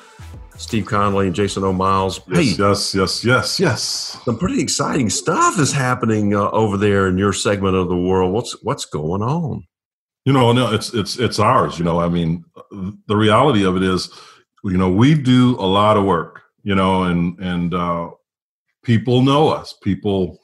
[0.57, 1.71] Steve Connolly and Jason O.
[1.71, 2.19] Miles.
[2.27, 3.81] Yes, hey, yes, yes, yes, yes.
[4.25, 8.33] Some pretty exciting stuff is happening uh, over there in your segment of the world.
[8.33, 9.63] What's what's going on?
[10.25, 11.77] You know, no, it's it's it's ours.
[11.79, 12.43] You know, I mean,
[13.07, 14.09] the reality of it is,
[14.63, 16.41] you know, we do a lot of work.
[16.63, 18.09] You know, and and uh,
[18.83, 19.73] people know us.
[19.81, 20.37] People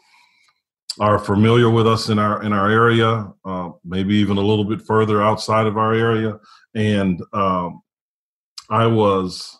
[1.00, 4.82] are familiar with us in our in our area, uh, maybe even a little bit
[4.82, 6.40] further outside of our area.
[6.74, 7.82] And um,
[8.70, 9.58] I was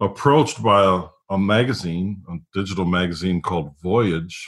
[0.00, 4.46] approached by a, a magazine, a digital magazine called Voyage,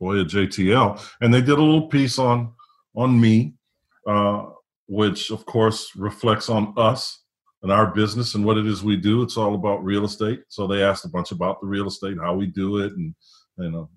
[0.00, 2.54] Voyage ATL, and they did a little piece on
[2.96, 3.54] on me.
[4.06, 4.46] Uh,
[4.86, 7.23] which of course reflects on us
[7.64, 9.22] and our business and what it is we do.
[9.22, 10.42] It's all about real estate.
[10.48, 13.14] So they asked a bunch about the real estate, how we do it, and
[13.58, 13.88] you know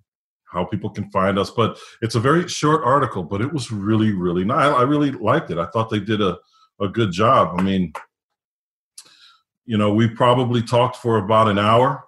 [0.46, 1.50] how people can find us.
[1.50, 4.74] But it's a very short article, but it was really, really nice.
[4.74, 5.58] I really liked it.
[5.58, 6.38] I thought they did a,
[6.80, 7.60] a good job.
[7.60, 7.92] I mean,
[9.66, 12.06] you know, we probably talked for about an hour.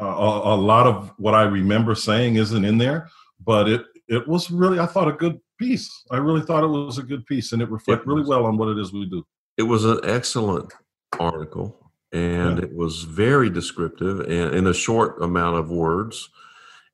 [0.00, 3.10] Uh, a, a, lot of what I remember saying isn't in there,
[3.44, 5.90] but it it was really I thought a good piece.
[6.10, 8.70] I really thought it was a good piece, and it reflected really well on what
[8.70, 9.22] it is we do.
[9.56, 10.72] It was an excellent
[11.18, 12.64] article, and yeah.
[12.64, 16.28] it was very descriptive and in a short amount of words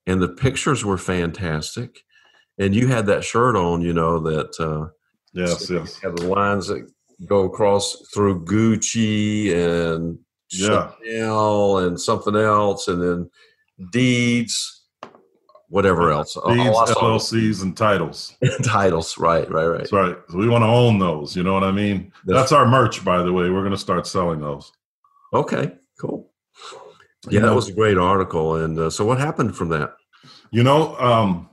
[0.08, 2.02] and the pictures were fantastic.
[2.58, 4.88] And you had that shirt on, you know, that uh,
[5.34, 6.90] yes, yes, had the lines that
[7.26, 10.18] go across through Gucci and
[10.50, 10.92] yeah.
[11.04, 13.30] Chanel and something else, and then
[13.92, 14.77] deeds,
[15.68, 16.34] whatever else.
[16.34, 18.34] Deeds, LLCs, and titles.
[18.62, 19.78] titles, right, right, right.
[19.80, 20.16] That's right.
[20.28, 21.36] So we want to own those.
[21.36, 22.12] You know what I mean?
[22.24, 23.50] That's, That's our merch, by the way.
[23.50, 24.72] We're going to start selling those.
[25.32, 26.30] Okay, cool.
[27.28, 28.56] Yeah, that was a great article.
[28.56, 29.94] And uh, so, what happened from that?
[30.50, 31.50] You know, um,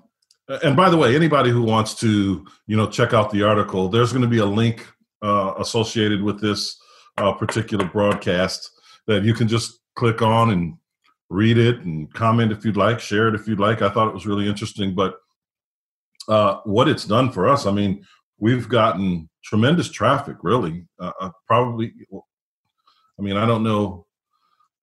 [0.63, 4.11] and by the way, anybody who wants to, you know, check out the article, there's
[4.11, 4.87] going to be a link
[5.21, 6.77] uh, associated with this
[7.17, 8.71] uh, particular broadcast
[9.07, 10.77] that you can just click on and
[11.35, 13.81] read it and comment if you'd like, share it if you'd like.
[13.81, 15.15] I thought it was really interesting, but
[16.27, 18.05] uh, what it's done for us, I mean,
[18.39, 20.87] we've gotten tremendous traffic, really.
[20.99, 21.93] Uh, uh, probably,
[23.19, 24.05] I mean, I don't know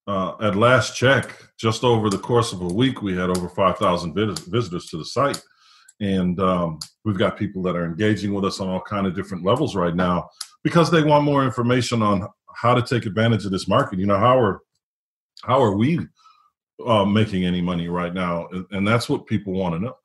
[0.07, 4.15] uh, at last check, just over the course of a week, we had over 5,000
[4.15, 5.41] visitors to the site.
[6.01, 9.45] And um, we've got people that are engaging with us on all kind of different
[9.45, 10.29] levels right now
[10.65, 14.01] because they want more information on how to take advantage of this market.
[14.01, 14.61] You know, how are,
[15.45, 16.01] how are we
[16.87, 18.49] uh, making any money right now?
[18.71, 19.97] And that's what people want to know.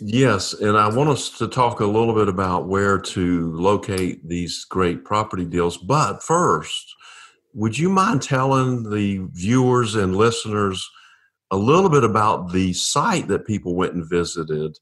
[0.00, 4.64] Yes, and I want us to talk a little bit about where to locate these
[4.64, 5.76] great property deals.
[5.76, 6.94] But first,
[7.52, 10.88] would you mind telling the viewers and listeners
[11.50, 14.78] a little bit about the site that people went and visited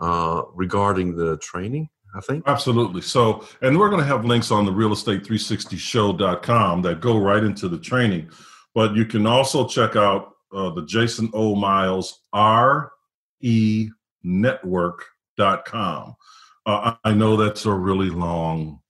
[0.00, 1.88] uh, regarding the training?
[2.16, 2.44] I think.
[2.46, 3.02] Absolutely.
[3.02, 7.44] So, and we're going to have links on the real estate 360show.com that go right
[7.44, 8.30] into the training.
[8.76, 11.56] But you can also check out uh, the Jason O.
[11.56, 13.90] Miles RE
[14.22, 16.16] network.com.
[16.66, 18.80] Uh, I know that's a really long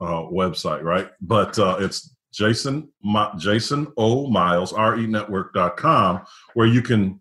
[0.00, 1.10] uh, website, right?
[1.20, 2.90] But uh, it's Jason
[3.38, 6.22] Jason O Miles renetwork.com
[6.54, 7.20] where you can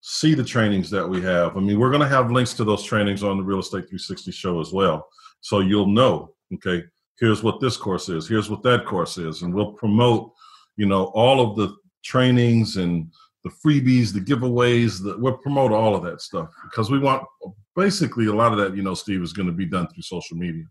[0.00, 1.56] see the trainings that we have.
[1.56, 4.30] I mean, we're going to have links to those trainings on the Real Estate 360
[4.30, 5.08] show as well.
[5.40, 6.84] So you'll know, okay,
[7.18, 10.32] here's what this course is, here's what that course is, and we'll promote,
[10.76, 13.10] you know, all of the trainings and
[13.44, 17.24] the freebies, the giveaways, the, we'll promote all of that stuff because we want
[17.76, 20.36] basically a lot of that, you know, Steve is going to be done through social
[20.36, 20.64] media.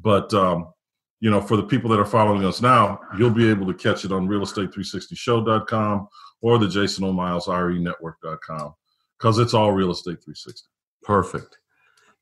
[0.00, 0.72] But um,
[1.20, 4.04] you know, for the people that are following us now, you'll be able to catch
[4.04, 6.08] it on real-estate360show.com
[6.42, 7.12] or the Jason O.
[7.12, 8.74] Miles RE network.com
[9.18, 10.68] because it's all real estate 360.
[11.02, 11.58] Perfect.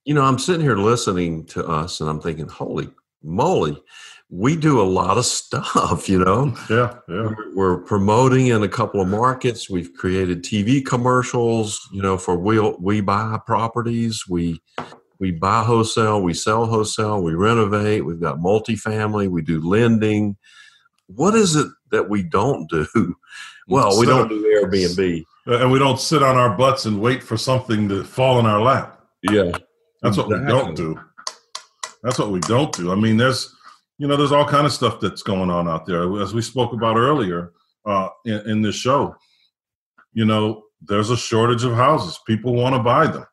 [0.05, 2.91] You know, I'm sitting here listening to us and I'm thinking, holy
[3.25, 3.81] moly,
[4.31, 6.55] we do a lot of stuff, you know?
[6.71, 7.31] Yeah, yeah.
[7.55, 9.69] We're, promoting in a couple of markets.
[9.69, 14.25] We've created TV commercials, you know, for we, we buy properties.
[14.29, 14.61] We
[15.21, 20.37] we buy wholesale, we sell wholesale, we renovate, we've got multifamily, we do lending.
[21.07, 23.15] What is it that we don't do?
[23.67, 25.25] Well, we don't do Airbnb.
[25.47, 28.61] And we don't sit on our butts and wait for something to fall in our
[28.61, 29.01] lap.
[29.23, 29.53] Yeah.
[30.03, 30.35] That's exactly.
[30.35, 31.01] what we don't do.
[32.05, 32.93] That's what we don't do.
[32.93, 33.53] I mean, there's,
[33.97, 36.21] you know, there's all kind of stuff that's going on out there.
[36.21, 37.53] As we spoke about earlier
[37.87, 39.17] uh, in, in this show,
[40.13, 42.21] you know, there's a shortage of houses.
[42.27, 43.25] People want to buy them,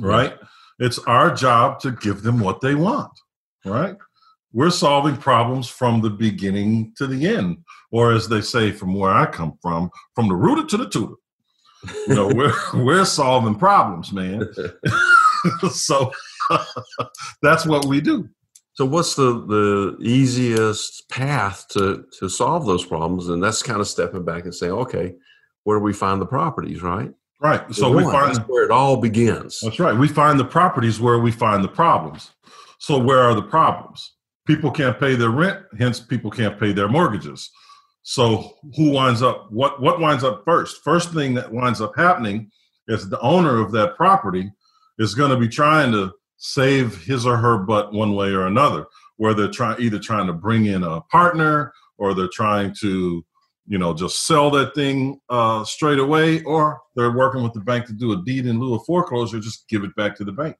[0.00, 0.34] right?
[0.80, 3.12] It's our job to give them what they want,
[3.64, 3.96] right?
[4.52, 7.58] We're solving problems from the beginning to the end,
[7.92, 11.14] or as they say from where I come from, from the rooter to the tutor.
[12.08, 14.48] You know, we're we're solving problems, man.
[15.70, 16.12] so
[17.42, 18.28] that's what we do.
[18.74, 23.28] So what's the the easiest path to to solve those problems?
[23.28, 25.14] And that's kind of stepping back and saying, okay,
[25.62, 27.10] where do we find the properties, right?
[27.40, 27.74] Right.
[27.74, 29.60] So we find that's where it all begins.
[29.60, 29.96] That's right.
[29.96, 32.30] We find the properties where we find the problems.
[32.78, 34.14] So where are the problems?
[34.46, 37.50] People can't pay their rent, hence people can't pay their mortgages.
[38.02, 40.82] So who winds up what what winds up first?
[40.82, 42.50] First thing that winds up happening
[42.88, 44.52] is the owner of that property
[44.98, 48.86] is going to be trying to save his or her butt one way or another,
[49.16, 53.24] where they're trying either trying to bring in a partner or they're trying to
[53.66, 57.86] you know, just sell that thing uh, straight away, or they're working with the bank
[57.86, 60.56] to do a deed in lieu of foreclosure, just give it back to the bank.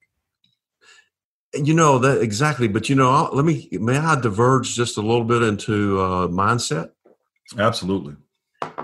[1.55, 5.03] You know that exactly, but you know, I'll, let me may I diverge just a
[5.03, 6.91] little bit into uh, mindset.
[7.59, 8.17] Absolutely.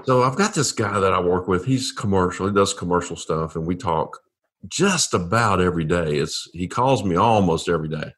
[0.05, 1.65] So I've got this guy that I work with.
[1.65, 2.47] He's commercial.
[2.47, 4.21] He does commercial stuff, and we talk
[4.69, 6.17] just about every day.
[6.17, 8.13] It's he calls me almost every day,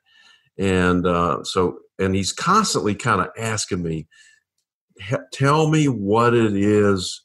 [0.59, 4.07] and uh, so and he's constantly kind of asking me,
[5.33, 7.23] "Tell me what it is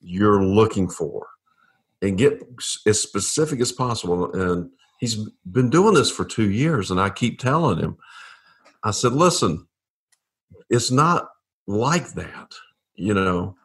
[0.00, 1.26] you're looking for,
[2.02, 2.42] and get
[2.86, 5.16] as specific as possible." And he's
[5.50, 7.96] been doing this for two years, and I keep telling him,
[8.84, 9.66] I said, "Listen,
[10.68, 11.28] it's not
[11.66, 12.52] like that,
[12.94, 13.56] you know."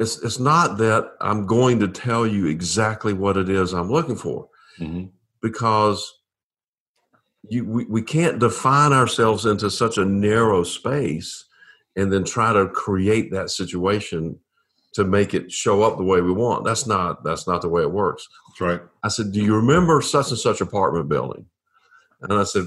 [0.00, 4.16] It's it's not that I'm going to tell you exactly what it is I'm looking
[4.16, 5.06] for, mm-hmm.
[5.42, 6.20] because
[7.48, 11.44] you we, we can't define ourselves into such a narrow space
[11.96, 14.38] and then try to create that situation
[14.94, 16.64] to make it show up the way we want.
[16.64, 18.26] That's not that's not the way it works.
[18.48, 18.80] That's right.
[19.02, 21.44] I said, Do you remember such and such apartment building?
[22.22, 22.64] And I said,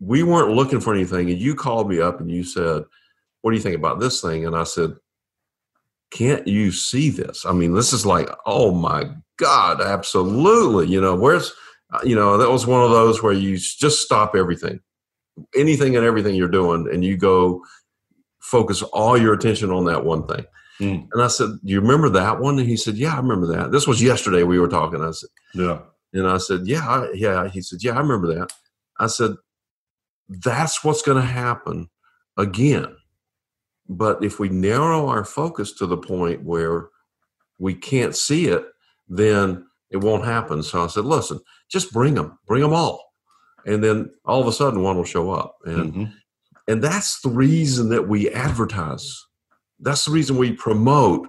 [0.00, 1.30] We weren't looking for anything.
[1.30, 2.82] And you called me up and you said,
[3.42, 4.44] What do you think about this thing?
[4.44, 4.96] And I said,
[6.10, 7.44] can't you see this?
[7.44, 10.88] I mean, this is like, oh my God, absolutely.
[10.88, 11.52] You know, where's,
[11.92, 14.80] uh, you know, that was one of those where you just stop everything,
[15.56, 17.62] anything and everything you're doing, and you go
[18.40, 20.44] focus all your attention on that one thing.
[20.80, 21.08] Mm.
[21.12, 22.58] And I said, Do you remember that one?
[22.58, 23.72] And he said, Yeah, I remember that.
[23.72, 25.02] This was yesterday we were talking.
[25.02, 25.80] I said, Yeah.
[26.12, 27.48] And I said, Yeah, I, yeah.
[27.48, 28.52] He said, Yeah, I remember that.
[28.98, 29.32] I said,
[30.28, 31.90] That's what's going to happen
[32.36, 32.97] again
[33.88, 36.88] but if we narrow our focus to the point where
[37.58, 38.64] we can't see it,
[39.08, 40.62] then it won't happen.
[40.62, 43.12] So I said, listen, just bring them, bring them all.
[43.66, 45.56] And then all of a sudden one will show up.
[45.64, 46.04] And, mm-hmm.
[46.68, 49.26] and that's the reason that we advertise.
[49.80, 51.28] That's the reason we promote.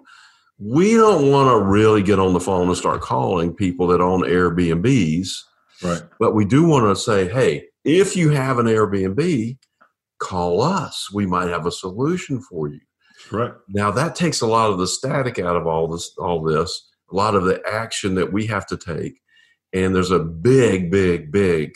[0.58, 4.22] We don't want to really get on the phone and start calling people that own
[4.22, 5.30] Airbnbs.
[5.82, 6.02] Right.
[6.20, 9.58] But we do want to say, hey, if you have an Airbnb,
[10.20, 11.10] call us.
[11.14, 12.80] We might have a solution for you.
[13.32, 13.54] Right.
[13.70, 17.16] Now that takes a lot of the static out of all this all this, a
[17.16, 19.20] lot of the action that we have to take.
[19.74, 21.76] And there's a big, big, big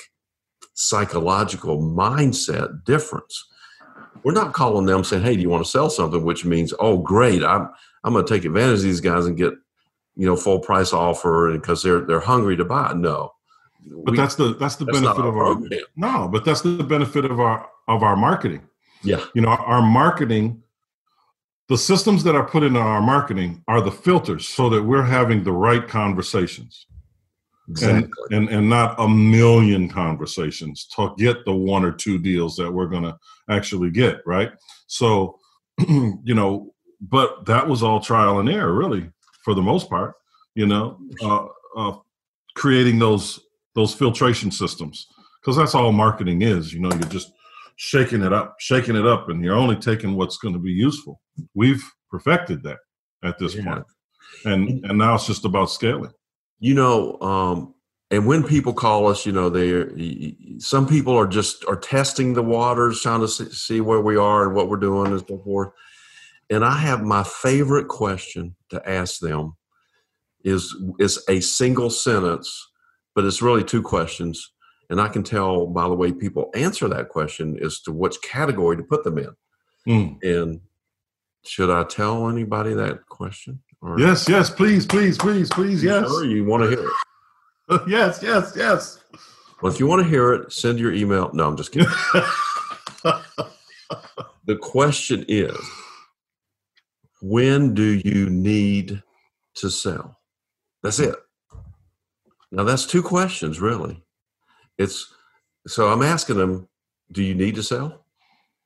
[0.73, 3.45] psychological mindset difference.
[4.23, 6.23] We're not calling them saying, Hey, do you want to sell something?
[6.23, 7.69] Which means, oh great, I'm
[8.03, 9.53] I'm gonna take advantage of these guys and get,
[10.15, 12.93] you know, full price offer and because they're they're hungry to buy.
[12.95, 13.31] No.
[13.85, 15.79] But we, that's the that's the that's benefit of our program.
[15.95, 18.67] no, but that's the benefit of our of our marketing.
[19.03, 19.25] Yeah.
[19.33, 20.63] You know, our marketing,
[21.67, 25.43] the systems that are put into our marketing are the filters so that we're having
[25.43, 26.87] the right conversations.
[27.69, 28.09] Exactly.
[28.31, 32.71] And, and, and not a million conversations to get the one or two deals that
[32.71, 33.17] we're going to
[33.49, 34.51] actually get, right?
[34.87, 35.39] So,
[35.87, 39.09] you know, but that was all trial and error, really,
[39.43, 40.15] for the most part.
[40.55, 41.97] You know, uh, uh,
[42.55, 43.39] creating those
[43.75, 45.07] those filtration systems
[45.41, 46.73] because that's all marketing is.
[46.73, 47.31] You know, you're just
[47.75, 51.21] shaking it up, shaking it up, and you're only taking what's going to be useful.
[51.53, 52.79] We've perfected that
[53.23, 53.63] at this yeah.
[53.63, 53.85] point.
[54.45, 56.11] and and now it's just about scaling.
[56.59, 57.73] You know, um,
[58.11, 62.43] and when people call us, you know, they some people are just are testing the
[62.43, 65.71] waters, trying to see where we are and what we're doing and so forth.
[66.49, 69.55] And I have my favorite question to ask them
[70.43, 72.69] is is a single sentence,
[73.15, 74.51] but it's really two questions.
[74.89, 78.77] And I can tell by the way people answer that question as to which category
[78.77, 79.35] to put them in.
[79.87, 80.23] Mm.
[80.23, 80.61] And
[81.45, 83.61] should I tell anybody that question?
[83.81, 86.07] Or yes, yes, please, please, please, please, yes.
[86.07, 87.81] Sure, you want to hear it?
[87.87, 88.99] yes, yes, yes.
[89.61, 91.31] Well, if you want to hear it, send your email.
[91.33, 91.89] No, I'm just kidding.
[94.45, 95.55] the question is
[97.21, 99.01] when do you need
[99.55, 100.19] to sell?
[100.81, 101.15] That's it.
[102.53, 104.03] Now, that's two questions, really.
[104.77, 105.11] It's
[105.65, 106.69] so I'm asking them,
[107.11, 108.05] do you need to sell?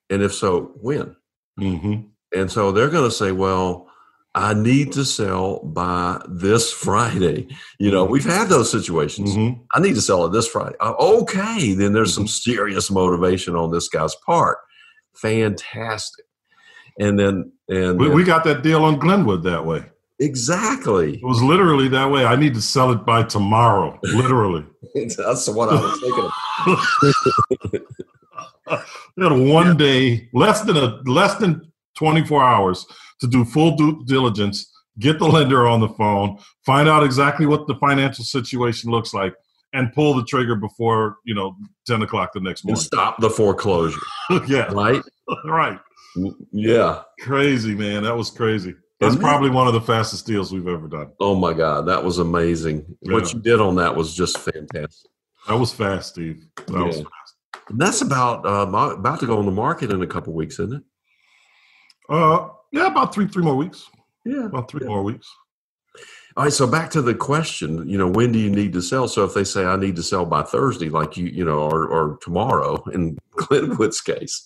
[0.10, 1.16] And if so, when?
[1.60, 2.08] Mm-hmm.
[2.38, 3.90] And so they're going to say, well,
[4.36, 7.48] I need to sell by this Friday.
[7.80, 9.36] You know, we've had those situations.
[9.36, 9.62] Mm-hmm.
[9.74, 10.76] I need to sell it this Friday.
[10.82, 12.52] Uh, okay, then there's some mm-hmm.
[12.52, 14.58] serious motivation on this guy's part.
[15.16, 16.26] Fantastic.
[17.00, 19.86] And then, and we, then, we got that deal on Glenwood that way.
[20.20, 21.16] Exactly.
[21.16, 22.26] It was literally that way.
[22.26, 24.00] I need to sell it by tomorrow.
[24.04, 24.66] Literally.
[24.96, 27.86] That's what I was thinking.
[29.18, 29.74] we had one yeah.
[29.74, 32.86] day, less than a less than 24 hours
[33.20, 37.68] to do full due diligence, get the lender on the phone, find out exactly what
[37.68, 39.34] the financial situation looks like,
[39.74, 41.56] and pull the trigger before you know
[41.86, 42.80] 10 o'clock the next morning.
[42.80, 44.00] And stop the foreclosure.
[44.48, 44.72] yeah.
[44.74, 45.02] Right.
[45.46, 45.80] right.
[46.52, 47.04] Yeah.
[47.20, 48.02] Crazy man.
[48.02, 48.74] That was crazy.
[49.00, 51.12] That's probably one of the fastest deals we've ever done.
[51.20, 52.98] Oh my God, that was amazing!
[53.02, 53.14] Yeah.
[53.14, 55.12] What you did on that was just fantastic.
[55.48, 56.46] That was fast, Steve.
[56.68, 56.84] That yeah.
[56.84, 57.36] was fast.
[57.70, 60.78] And that's about uh, about to go on the market in a couple weeks, isn't
[60.78, 60.84] it?
[62.10, 63.90] Uh, yeah, about three three more weeks.
[64.26, 64.90] Yeah, about three yeah.
[64.90, 65.30] more weeks.
[66.36, 69.08] All right, so back to the question, you know, when do you need to sell?
[69.08, 71.88] So if they say I need to sell by Thursday, like you, you know, or,
[71.88, 74.46] or tomorrow in Glenwood's case,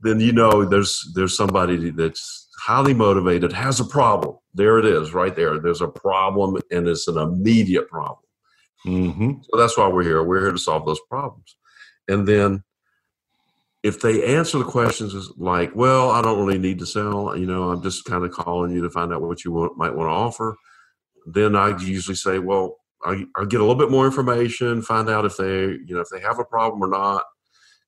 [0.00, 4.36] then you know there's there's somebody that's highly motivated, has a problem.
[4.54, 5.58] There it is, right there.
[5.58, 8.24] There's a problem, and it's an immediate problem.
[8.86, 9.32] Mm-hmm.
[9.42, 10.22] So that's why we're here.
[10.22, 11.56] We're here to solve those problems.
[12.08, 12.64] And then
[13.82, 17.70] if they answer the questions like, well, I don't really need to sell, you know,
[17.70, 20.12] I'm just kind of calling you to find out what you want, might want to
[20.12, 20.56] offer
[21.26, 25.24] then I usually say, well, I, I get a little bit more information, find out
[25.24, 27.24] if they, you know, if they have a problem or not.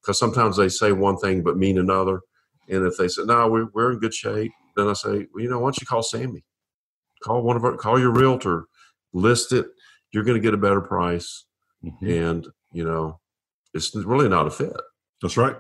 [0.01, 2.21] Because sometimes they say one thing but mean another.
[2.69, 5.51] And if they say, no, we're, we're in good shape, then I say, well, you
[5.51, 6.45] know, why don't you call Sammy?
[7.23, 8.67] Call one of our, call your realtor,
[9.13, 9.67] list it.
[10.13, 11.45] You're going to get a better price.
[11.85, 12.09] Mm-hmm.
[12.09, 13.21] And, you know,
[13.75, 14.73] it's really not a fit.
[15.21, 15.57] That's right.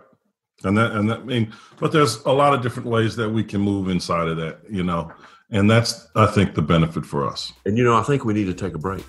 [0.64, 3.42] And that, and that, I mean, but there's a lot of different ways that we
[3.42, 5.10] can move inside of that, you know.
[5.50, 7.52] And that's, I think, the benefit for us.
[7.66, 9.04] And you know, I think we need to take a break.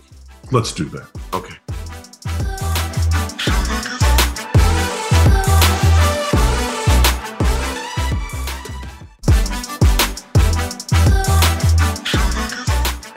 [0.51, 1.07] Let's do that.
[1.33, 1.55] Okay.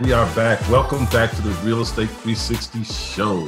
[0.07, 0.61] We are back.
[0.71, 3.45] Welcome back to the Real Estate 360 show.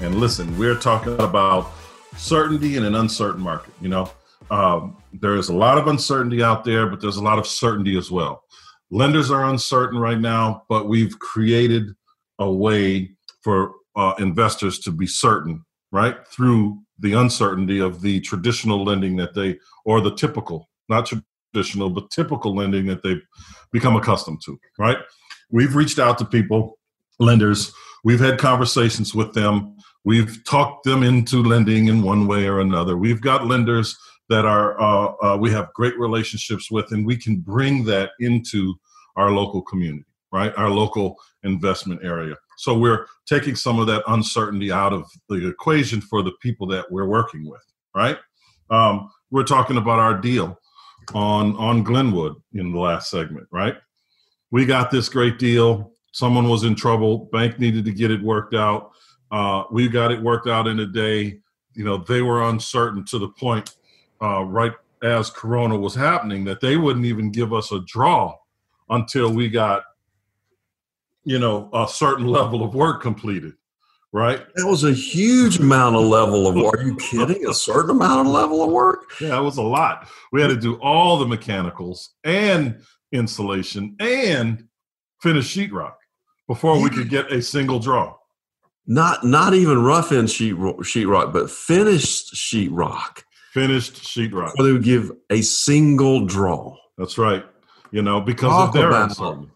[0.00, 1.70] And listen, we're talking about
[2.16, 3.72] certainty in an uncertain market.
[3.80, 4.10] You know,
[4.50, 7.96] um, there is a lot of uncertainty out there, but there's a lot of certainty
[7.96, 8.42] as well
[8.90, 11.92] lenders are uncertain right now, but we've created
[12.38, 13.10] a way
[13.42, 16.26] for uh, investors to be certain, right?
[16.28, 21.10] Through the uncertainty of the traditional lending that they, or the typical, not
[21.52, 23.22] traditional, but typical lending that they've
[23.72, 24.98] become accustomed to, right?
[25.50, 26.78] We've reached out to people,
[27.18, 27.72] lenders,
[28.04, 32.96] we've had conversations with them, we've talked them into lending in one way or another.
[32.96, 33.96] We've got lenders
[34.28, 38.74] that are uh, uh, we have great relationships with, and we can bring that into
[39.16, 40.52] our local community, right?
[40.56, 42.36] Our local investment area.
[42.58, 46.90] So we're taking some of that uncertainty out of the equation for the people that
[46.90, 47.62] we're working with,
[47.94, 48.18] right?
[48.70, 50.58] Um, we're talking about our deal
[51.14, 53.76] on on Glenwood in the last segment, right?
[54.56, 55.92] We got this great deal.
[56.12, 57.28] Someone was in trouble.
[57.30, 58.92] Bank needed to get it worked out.
[59.30, 61.40] Uh, we got it worked out in a day.
[61.74, 63.76] You know, they were uncertain to the point
[64.22, 68.34] uh, right as Corona was happening that they wouldn't even give us a draw
[68.88, 69.82] until we got,
[71.24, 73.52] you know, a certain level of work completed.
[74.10, 74.42] Right.
[74.54, 76.78] That was a huge amount of level of work.
[76.78, 77.46] Are you kidding?
[77.46, 79.04] A certain amount of level of work?
[79.20, 80.08] Yeah, it was a lot.
[80.32, 82.80] We had to do all the mechanicals and
[83.12, 84.66] insulation and
[85.22, 85.94] finish sheetrock
[86.48, 88.16] before we could get a single draw.
[88.86, 93.22] Not not even rough end sheet sheetrock, but finished sheetrock
[93.56, 94.52] finished sheetrock.
[94.58, 96.76] Or they would give a single draw.
[96.98, 97.42] That's right.
[97.90, 99.48] You know, because talk of their about,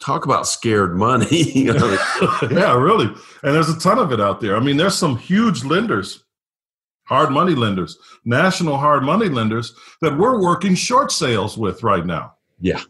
[0.00, 1.26] Talk about scared money.
[1.64, 3.06] yeah, really.
[3.42, 4.56] And there's a ton of it out there.
[4.56, 6.24] I mean, there's some huge lenders,
[7.04, 12.35] hard money lenders, national hard money lenders that we're working short sales with right now.
[12.60, 12.80] Yeah.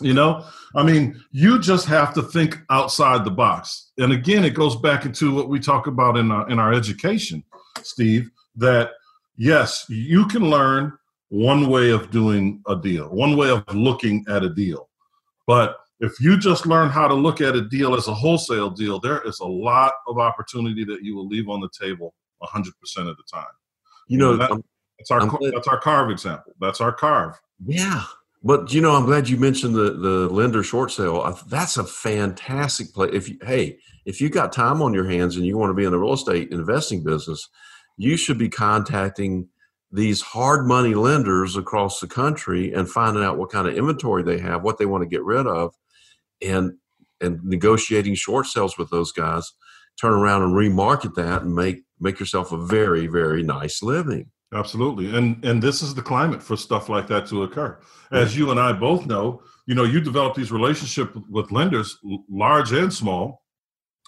[0.00, 0.44] You know,
[0.74, 3.92] I mean, you just have to think outside the box.
[3.98, 7.44] And again, it goes back into what we talk about in our, in our education,
[7.82, 8.90] Steve, that
[9.36, 10.92] yes, you can learn
[11.28, 14.88] one way of doing a deal, one way of looking at a deal.
[15.46, 18.98] But if you just learn how to look at a deal as a wholesale deal,
[18.98, 22.68] there is a lot of opportunity that you will leave on the table 100%
[23.08, 23.46] of the time.
[24.08, 24.50] You know, that,
[24.98, 26.54] that's our that's our carve example.
[26.60, 27.40] That's our carve.
[27.64, 28.02] Yeah.
[28.44, 31.38] But you know, I'm glad you mentioned the the lender short sale.
[31.46, 33.08] That's a fantastic play.
[33.12, 35.84] If you, hey, if you got time on your hands and you want to be
[35.84, 37.48] in the real estate investing business,
[37.96, 39.48] you should be contacting
[39.92, 44.38] these hard money lenders across the country and finding out what kind of inventory they
[44.38, 45.74] have, what they want to get rid of,
[46.40, 46.72] and
[47.20, 49.52] and negotiating short sales with those guys.
[50.00, 54.32] Turn around and remarket that and make make yourself a very very nice living.
[54.54, 57.78] Absolutely, and and this is the climate for stuff like that to occur.
[58.10, 61.98] As you and I both know, you know, you develop these relationships with lenders,
[62.28, 63.42] large and small,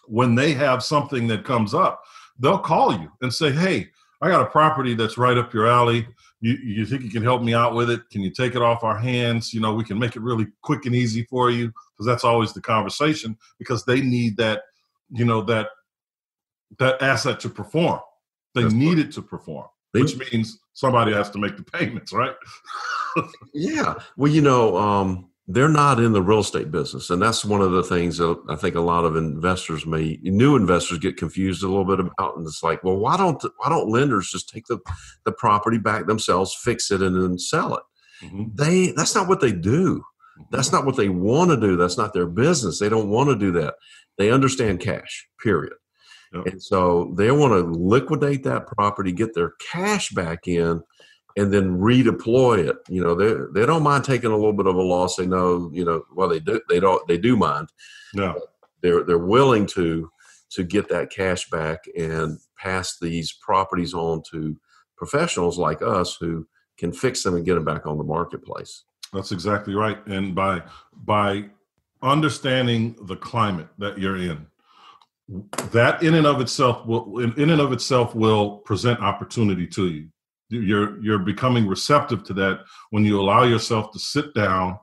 [0.07, 2.03] when they have something that comes up
[2.39, 3.91] they'll call you and say, "Hey,
[4.21, 6.07] I got a property that's right up your alley.
[6.41, 8.09] You, you think you can help me out with it?
[8.11, 9.55] Can you take it off our hands?
[9.55, 12.53] You know, we can make it really quick and easy for you because that's always
[12.53, 14.63] the conversation because they need that,
[15.11, 15.69] you know, that
[16.79, 18.01] that asset to perform.
[18.55, 22.13] They that's need it to perform, they, which means somebody has to make the payments,
[22.13, 22.35] right?
[23.55, 23.95] yeah.
[24.17, 27.71] Well, you know, um, they're not in the real estate business, and that's one of
[27.71, 31.69] the things that I think a lot of investors may new investors get confused a
[31.69, 32.37] little bit about.
[32.37, 34.79] And it's like, well, why don't why don't lenders just take the
[35.25, 37.83] the property back themselves, fix it, and then sell it?
[38.25, 38.45] Mm-hmm.
[38.55, 40.03] They that's not what they do.
[40.51, 41.77] That's not what they want to do.
[41.77, 42.81] That's not their business.
[42.81, 43.75] They don't want to do that.
[44.19, 45.29] They understand cash.
[45.43, 45.75] Period.
[46.35, 46.47] Yep.
[46.47, 50.83] And so they want to liquidate that property, get their cash back in,
[51.37, 52.77] and then redeploy it.
[52.89, 55.17] You know, they they don't mind taking a little bit of a loss.
[55.17, 57.69] They know, you know, well they do they don't they do mind.
[58.15, 58.41] No.
[58.83, 60.11] They're they're willing to
[60.51, 64.57] to get that cash back and pass these properties on to
[64.97, 66.47] professionals like us who
[66.79, 68.85] can fix them and get them back on the marketplace.
[69.13, 70.05] That's exactly right.
[70.07, 70.63] And by
[70.93, 71.47] by
[72.03, 74.47] understanding the climate that you're in,
[75.73, 80.09] that in and of itself will in and of itself will present opportunity to you
[80.51, 82.61] you're you're becoming receptive to that
[82.91, 84.79] when you allow yourself to sit down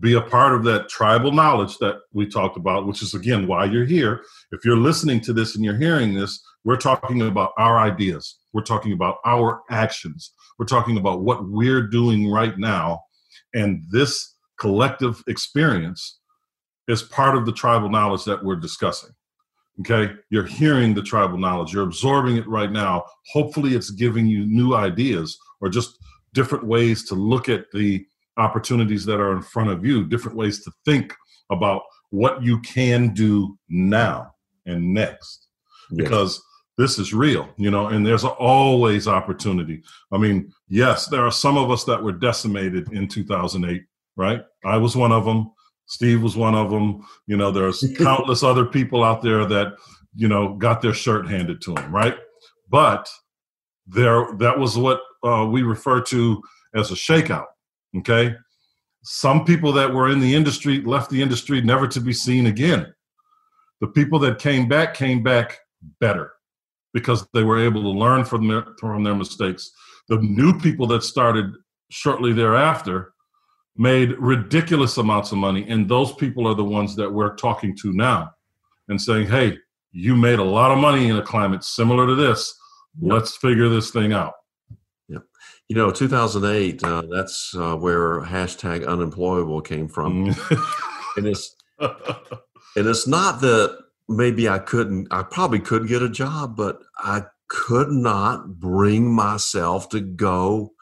[0.00, 3.64] be a part of that tribal knowledge that we talked about which is again why
[3.64, 4.22] you're here.
[4.52, 8.38] If you're listening to this and you're hearing this we're talking about our ideas.
[8.52, 10.32] We're talking about our actions.
[10.58, 13.02] We're talking about what we're doing right now.
[13.54, 16.18] And this collective experience
[16.88, 19.10] is part of the tribal knowledge that we're discussing
[19.80, 23.04] Okay, you're hearing the tribal knowledge, you're absorbing it right now.
[23.32, 25.98] Hopefully, it's giving you new ideas or just
[26.34, 28.04] different ways to look at the
[28.38, 31.14] opportunities that are in front of you, different ways to think
[31.50, 34.32] about what you can do now
[34.66, 35.48] and next.
[35.90, 36.04] Yes.
[36.04, 36.42] Because
[36.76, 39.82] this is real, you know, and there's always opportunity.
[40.12, 43.82] I mean, yes, there are some of us that were decimated in 2008,
[44.16, 44.42] right?
[44.64, 45.50] I was one of them.
[45.88, 47.04] Steve was one of them.
[47.26, 49.74] You know, there's countless other people out there that,
[50.14, 52.16] you know, got their shirt handed to them, right?
[52.70, 53.08] But
[53.86, 56.42] there, that was what uh, we refer to
[56.74, 57.46] as a shakeout.
[57.98, 58.34] Okay.
[59.02, 62.92] Some people that were in the industry left the industry never to be seen again.
[63.80, 65.58] The people that came back came back
[66.00, 66.32] better
[66.92, 69.70] because they were able to learn from their, from their mistakes.
[70.08, 71.54] The new people that started
[71.90, 73.12] shortly thereafter
[73.78, 75.64] made ridiculous amounts of money.
[75.68, 78.32] And those people are the ones that we're talking to now
[78.88, 79.56] and saying, hey,
[79.92, 82.54] you made a lot of money in a climate similar to this.
[83.00, 83.12] Yep.
[83.12, 84.34] Let's figure this thing out.
[85.08, 85.22] Yep.
[85.68, 90.34] You know, 2008, uh, that's uh, where hashtag unemployable came from.
[90.34, 91.16] Mm.
[91.16, 96.56] and it's, and it's not that maybe I couldn't, I probably could get a job,
[96.56, 100.72] but I could not bring myself to go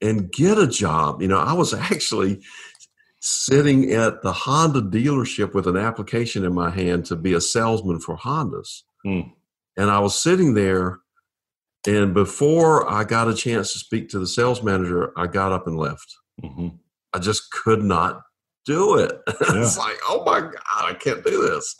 [0.00, 1.22] and get a job.
[1.22, 2.40] You know, I was actually
[3.20, 8.00] sitting at the Honda dealership with an application in my hand to be a salesman
[8.00, 8.82] for Hondas.
[9.04, 9.20] Hmm.
[9.76, 10.98] And I was sitting there,
[11.86, 15.66] and before I got a chance to speak to the sales manager, I got up
[15.66, 16.14] and left.
[16.42, 16.68] Mm-hmm.
[17.12, 18.22] I just could not
[18.66, 19.12] do it.
[19.40, 19.62] Yeah.
[19.62, 21.76] it's like, oh my God, I can't do this.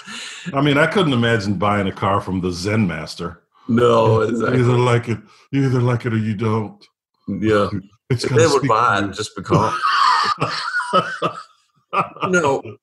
[0.54, 3.42] I mean, I couldn't imagine buying a car from the Zen Master.
[3.68, 4.60] No, exactly.
[4.60, 5.18] Either like it,
[5.50, 6.82] you either like it or you don't.
[7.28, 7.68] Yeah.
[8.10, 9.74] It's they would buy it just because.
[12.22, 12.76] you know,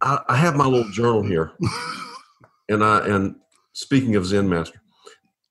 [0.00, 1.52] I, I have my little journal here,
[2.68, 3.36] and I and
[3.72, 4.80] speaking of Zen Master,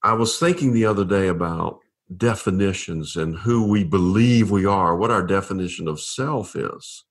[0.04, 1.80] I was thinking the other day about
[2.16, 7.04] definitions and who we believe we are, what our definition of self is.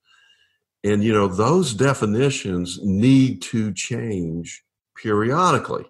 [0.84, 4.62] And, you know, those definitions need to change
[5.00, 5.84] periodically.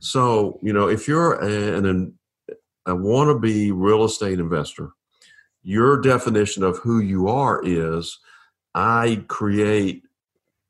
[0.00, 2.18] So, you know, if you're an, an
[2.86, 4.90] a wannabe real estate investor,
[5.62, 8.18] your definition of who you are is
[8.74, 10.02] I create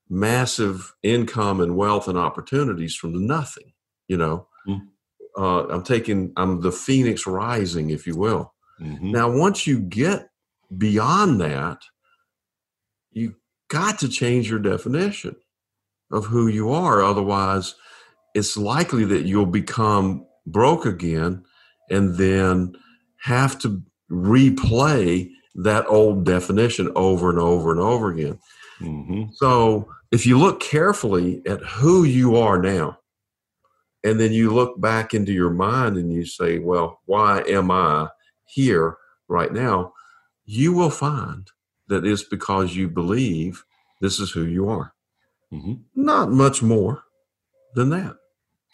[0.09, 3.73] massive income and wealth and opportunities from nothing.
[4.09, 5.43] You know, mm-hmm.
[5.43, 8.53] uh, I'm taking, I'm the phoenix rising, if you will.
[8.81, 9.13] Mm-hmm.
[9.13, 10.29] Now, once you get
[10.77, 11.79] beyond that,
[13.13, 13.37] you
[13.69, 15.37] got to change your definition
[16.11, 17.03] of who you are.
[17.03, 17.75] Otherwise,
[18.35, 21.45] it's likely that you'll become broke again
[21.91, 22.75] and then
[23.21, 23.83] have to
[24.13, 28.39] replay that old definition over and over and over again.
[28.81, 29.25] Mm-hmm.
[29.35, 32.99] So if you look carefully at who you are now,
[34.05, 38.09] and then you look back into your mind and you say, well, why am I
[38.47, 38.97] here
[39.29, 39.93] right now?
[40.45, 41.49] You will find
[41.89, 43.63] that it's because you believe
[44.01, 44.93] this is who you are.
[45.53, 45.75] Mm-hmm.
[45.95, 47.05] Not much more
[47.75, 48.17] than that.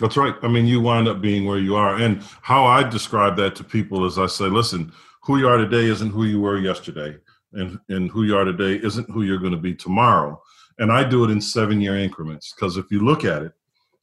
[0.01, 0.35] That's right.
[0.43, 1.97] I mean, you wind up being where you are.
[1.97, 5.87] And how I describe that to people is I say, listen, who you are today
[5.87, 7.17] isn't who you were yesterday.
[7.53, 10.41] And, and who you are today isn't who you're going to be tomorrow.
[10.79, 13.53] And I do it in seven year increments because if you look at it,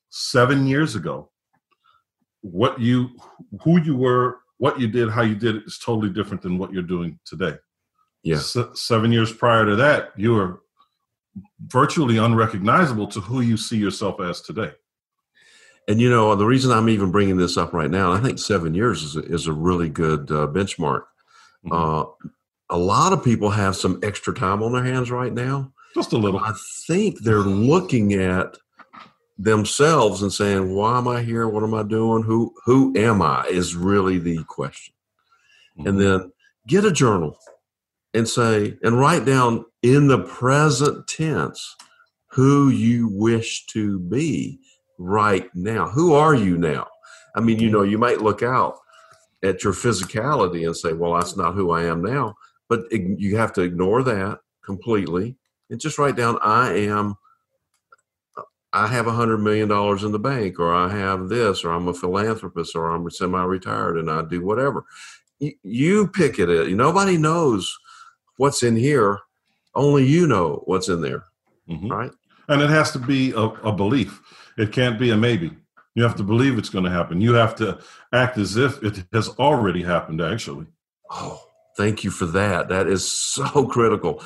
[0.09, 1.29] seven years ago,
[2.41, 3.09] what you,
[3.63, 6.73] who you were, what you did, how you did it is totally different than what
[6.73, 7.55] you're doing today.
[8.23, 8.39] Yeah.
[8.39, 10.61] seven years prior to that, you were
[11.67, 14.71] virtually unrecognizable to who you see yourself as today.
[15.87, 18.73] And you know, the reason I'm even bringing this up right now, I think seven
[18.73, 21.03] years is a, is a really good uh, benchmark.
[21.65, 21.71] Mm-hmm.
[21.71, 22.05] Uh,
[22.69, 25.71] a lot of people have some extra time on their hands right now.
[25.93, 26.39] Just a little.
[26.39, 26.53] I
[26.87, 28.57] think they're looking at
[29.37, 31.47] themselves and saying, "Why am I here?
[31.47, 32.23] What am I doing?
[32.23, 34.93] Who who am I?" Is really the question.
[35.77, 35.87] Mm-hmm.
[35.87, 36.31] And then
[36.67, 37.37] get a journal
[38.15, 41.75] and say and write down in the present tense
[42.31, 44.59] who you wish to be
[44.97, 45.87] right now.
[45.87, 46.87] Who are you now?
[47.35, 47.77] I mean, you mm-hmm.
[47.77, 48.77] know, you might look out
[49.43, 52.35] at your physicality and say, "Well, that's not who I am now."
[52.67, 55.35] But you have to ignore that completely
[55.69, 57.15] and just write down, "I am."
[58.37, 58.43] Uh,
[58.73, 61.87] I have a hundred million dollars in the bank, or I have this, or I'm
[61.87, 64.85] a philanthropist, or I'm semi-retired, and I do whatever.
[65.39, 66.49] You, pick it.
[66.49, 66.67] Up.
[66.67, 67.77] Nobody knows
[68.37, 69.19] what's in here.
[69.75, 71.25] Only you know what's in there,
[71.69, 71.91] mm-hmm.
[71.91, 72.11] right?
[72.47, 74.21] And it has to be a, a belief.
[74.57, 75.51] It can't be a maybe.
[75.95, 77.21] You have to believe it's going to happen.
[77.21, 77.79] You have to
[78.13, 80.21] act as if it has already happened.
[80.21, 80.67] Actually.
[81.09, 81.41] Oh,
[81.77, 82.69] thank you for that.
[82.69, 84.23] That is so critical.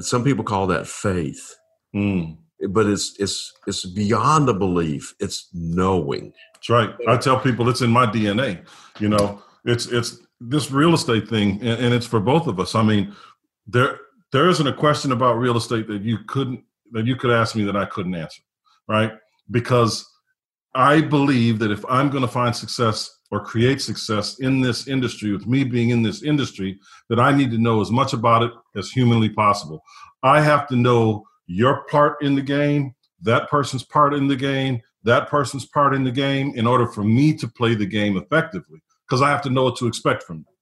[0.00, 1.56] Some people call that faith.
[1.94, 7.68] Mm but it's it's it's beyond a belief it's knowing that's right i tell people
[7.68, 8.62] it's in my dna
[8.98, 12.74] you know it's it's this real estate thing and, and, it's for both of us
[12.74, 13.14] i mean
[13.66, 13.98] there
[14.32, 16.62] there isn't a question about real estate that you couldn't
[16.92, 18.42] that you could ask me that i couldn't answer
[18.88, 19.12] right
[19.50, 20.06] because
[20.74, 25.32] i believe that if i'm going to find success or create success in this industry
[25.32, 26.78] with me being in this industry
[27.08, 29.82] that i need to know as much about it as humanly possible
[30.22, 34.80] i have to know your part in the game, that person's part in the game,
[35.02, 38.80] that person's part in the game in order for me to play the game effectively
[39.06, 40.54] because I have to know what to expect from them.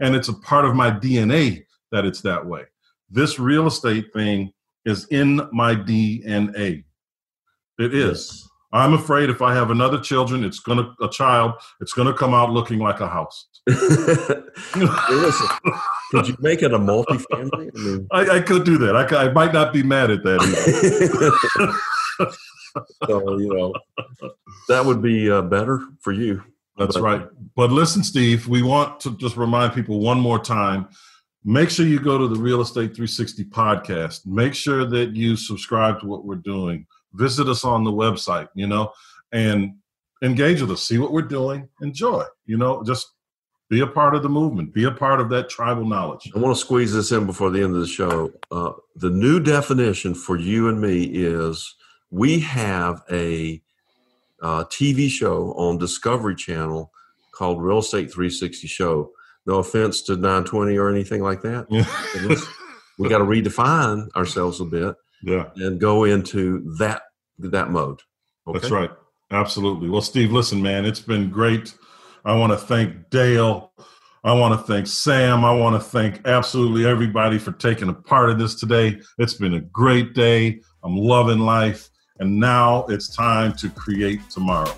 [0.00, 2.62] And it's a part of my DNA that it's that way.
[3.10, 4.50] This real estate thing
[4.84, 6.84] is in my DNA.
[7.78, 8.46] It is.
[8.72, 12.50] I'm afraid if I have another children, it's gonna a child, it's gonna come out
[12.50, 13.48] looking like a house.
[13.66, 15.48] Listen,
[16.10, 17.70] could you make it a multifamily?
[17.74, 18.96] I, mean, I, I could do that.
[18.96, 20.40] I, I might not be mad at that.
[23.06, 23.74] so you know,
[24.68, 26.42] that would be uh, better for you.
[26.78, 27.26] That's but, right.
[27.56, 30.88] But listen, Steve, we want to just remind people one more time.
[31.44, 34.26] Make sure you go to the Real Estate 360 podcast.
[34.26, 36.86] Make sure that you subscribe to what we're doing.
[37.14, 38.92] Visit us on the website, you know,
[39.32, 39.74] and
[40.22, 40.82] engage with us.
[40.82, 41.68] See what we're doing.
[41.80, 42.24] Enjoy.
[42.44, 43.12] You know, just
[43.70, 44.74] be a part of the movement.
[44.74, 46.30] Be a part of that tribal knowledge.
[46.34, 48.32] I want to squeeze this in before the end of the show.
[48.50, 51.74] Uh, the new definition for you and me is
[52.10, 53.62] we have a
[54.42, 56.92] uh, TV show on Discovery Channel
[57.32, 59.12] called Real Estate 360 Show.
[59.46, 61.66] No offense to 920 or anything like that.
[62.98, 64.94] we got to redefine ourselves a bit.
[65.22, 65.50] Yeah.
[65.56, 67.02] And go into that
[67.38, 68.00] that mode.
[68.46, 68.58] Okay?
[68.58, 68.90] That's right.
[69.30, 69.88] Absolutely.
[69.88, 71.74] Well, Steve, listen, man, it's been great
[72.24, 73.72] I want to thank Dale.
[74.22, 75.44] I want to thank Sam.
[75.44, 79.00] I want to thank absolutely everybody for taking a part of this today.
[79.18, 80.60] It's been a great day.
[80.84, 81.88] I'm loving life.
[82.18, 84.74] And now it's time to create tomorrow.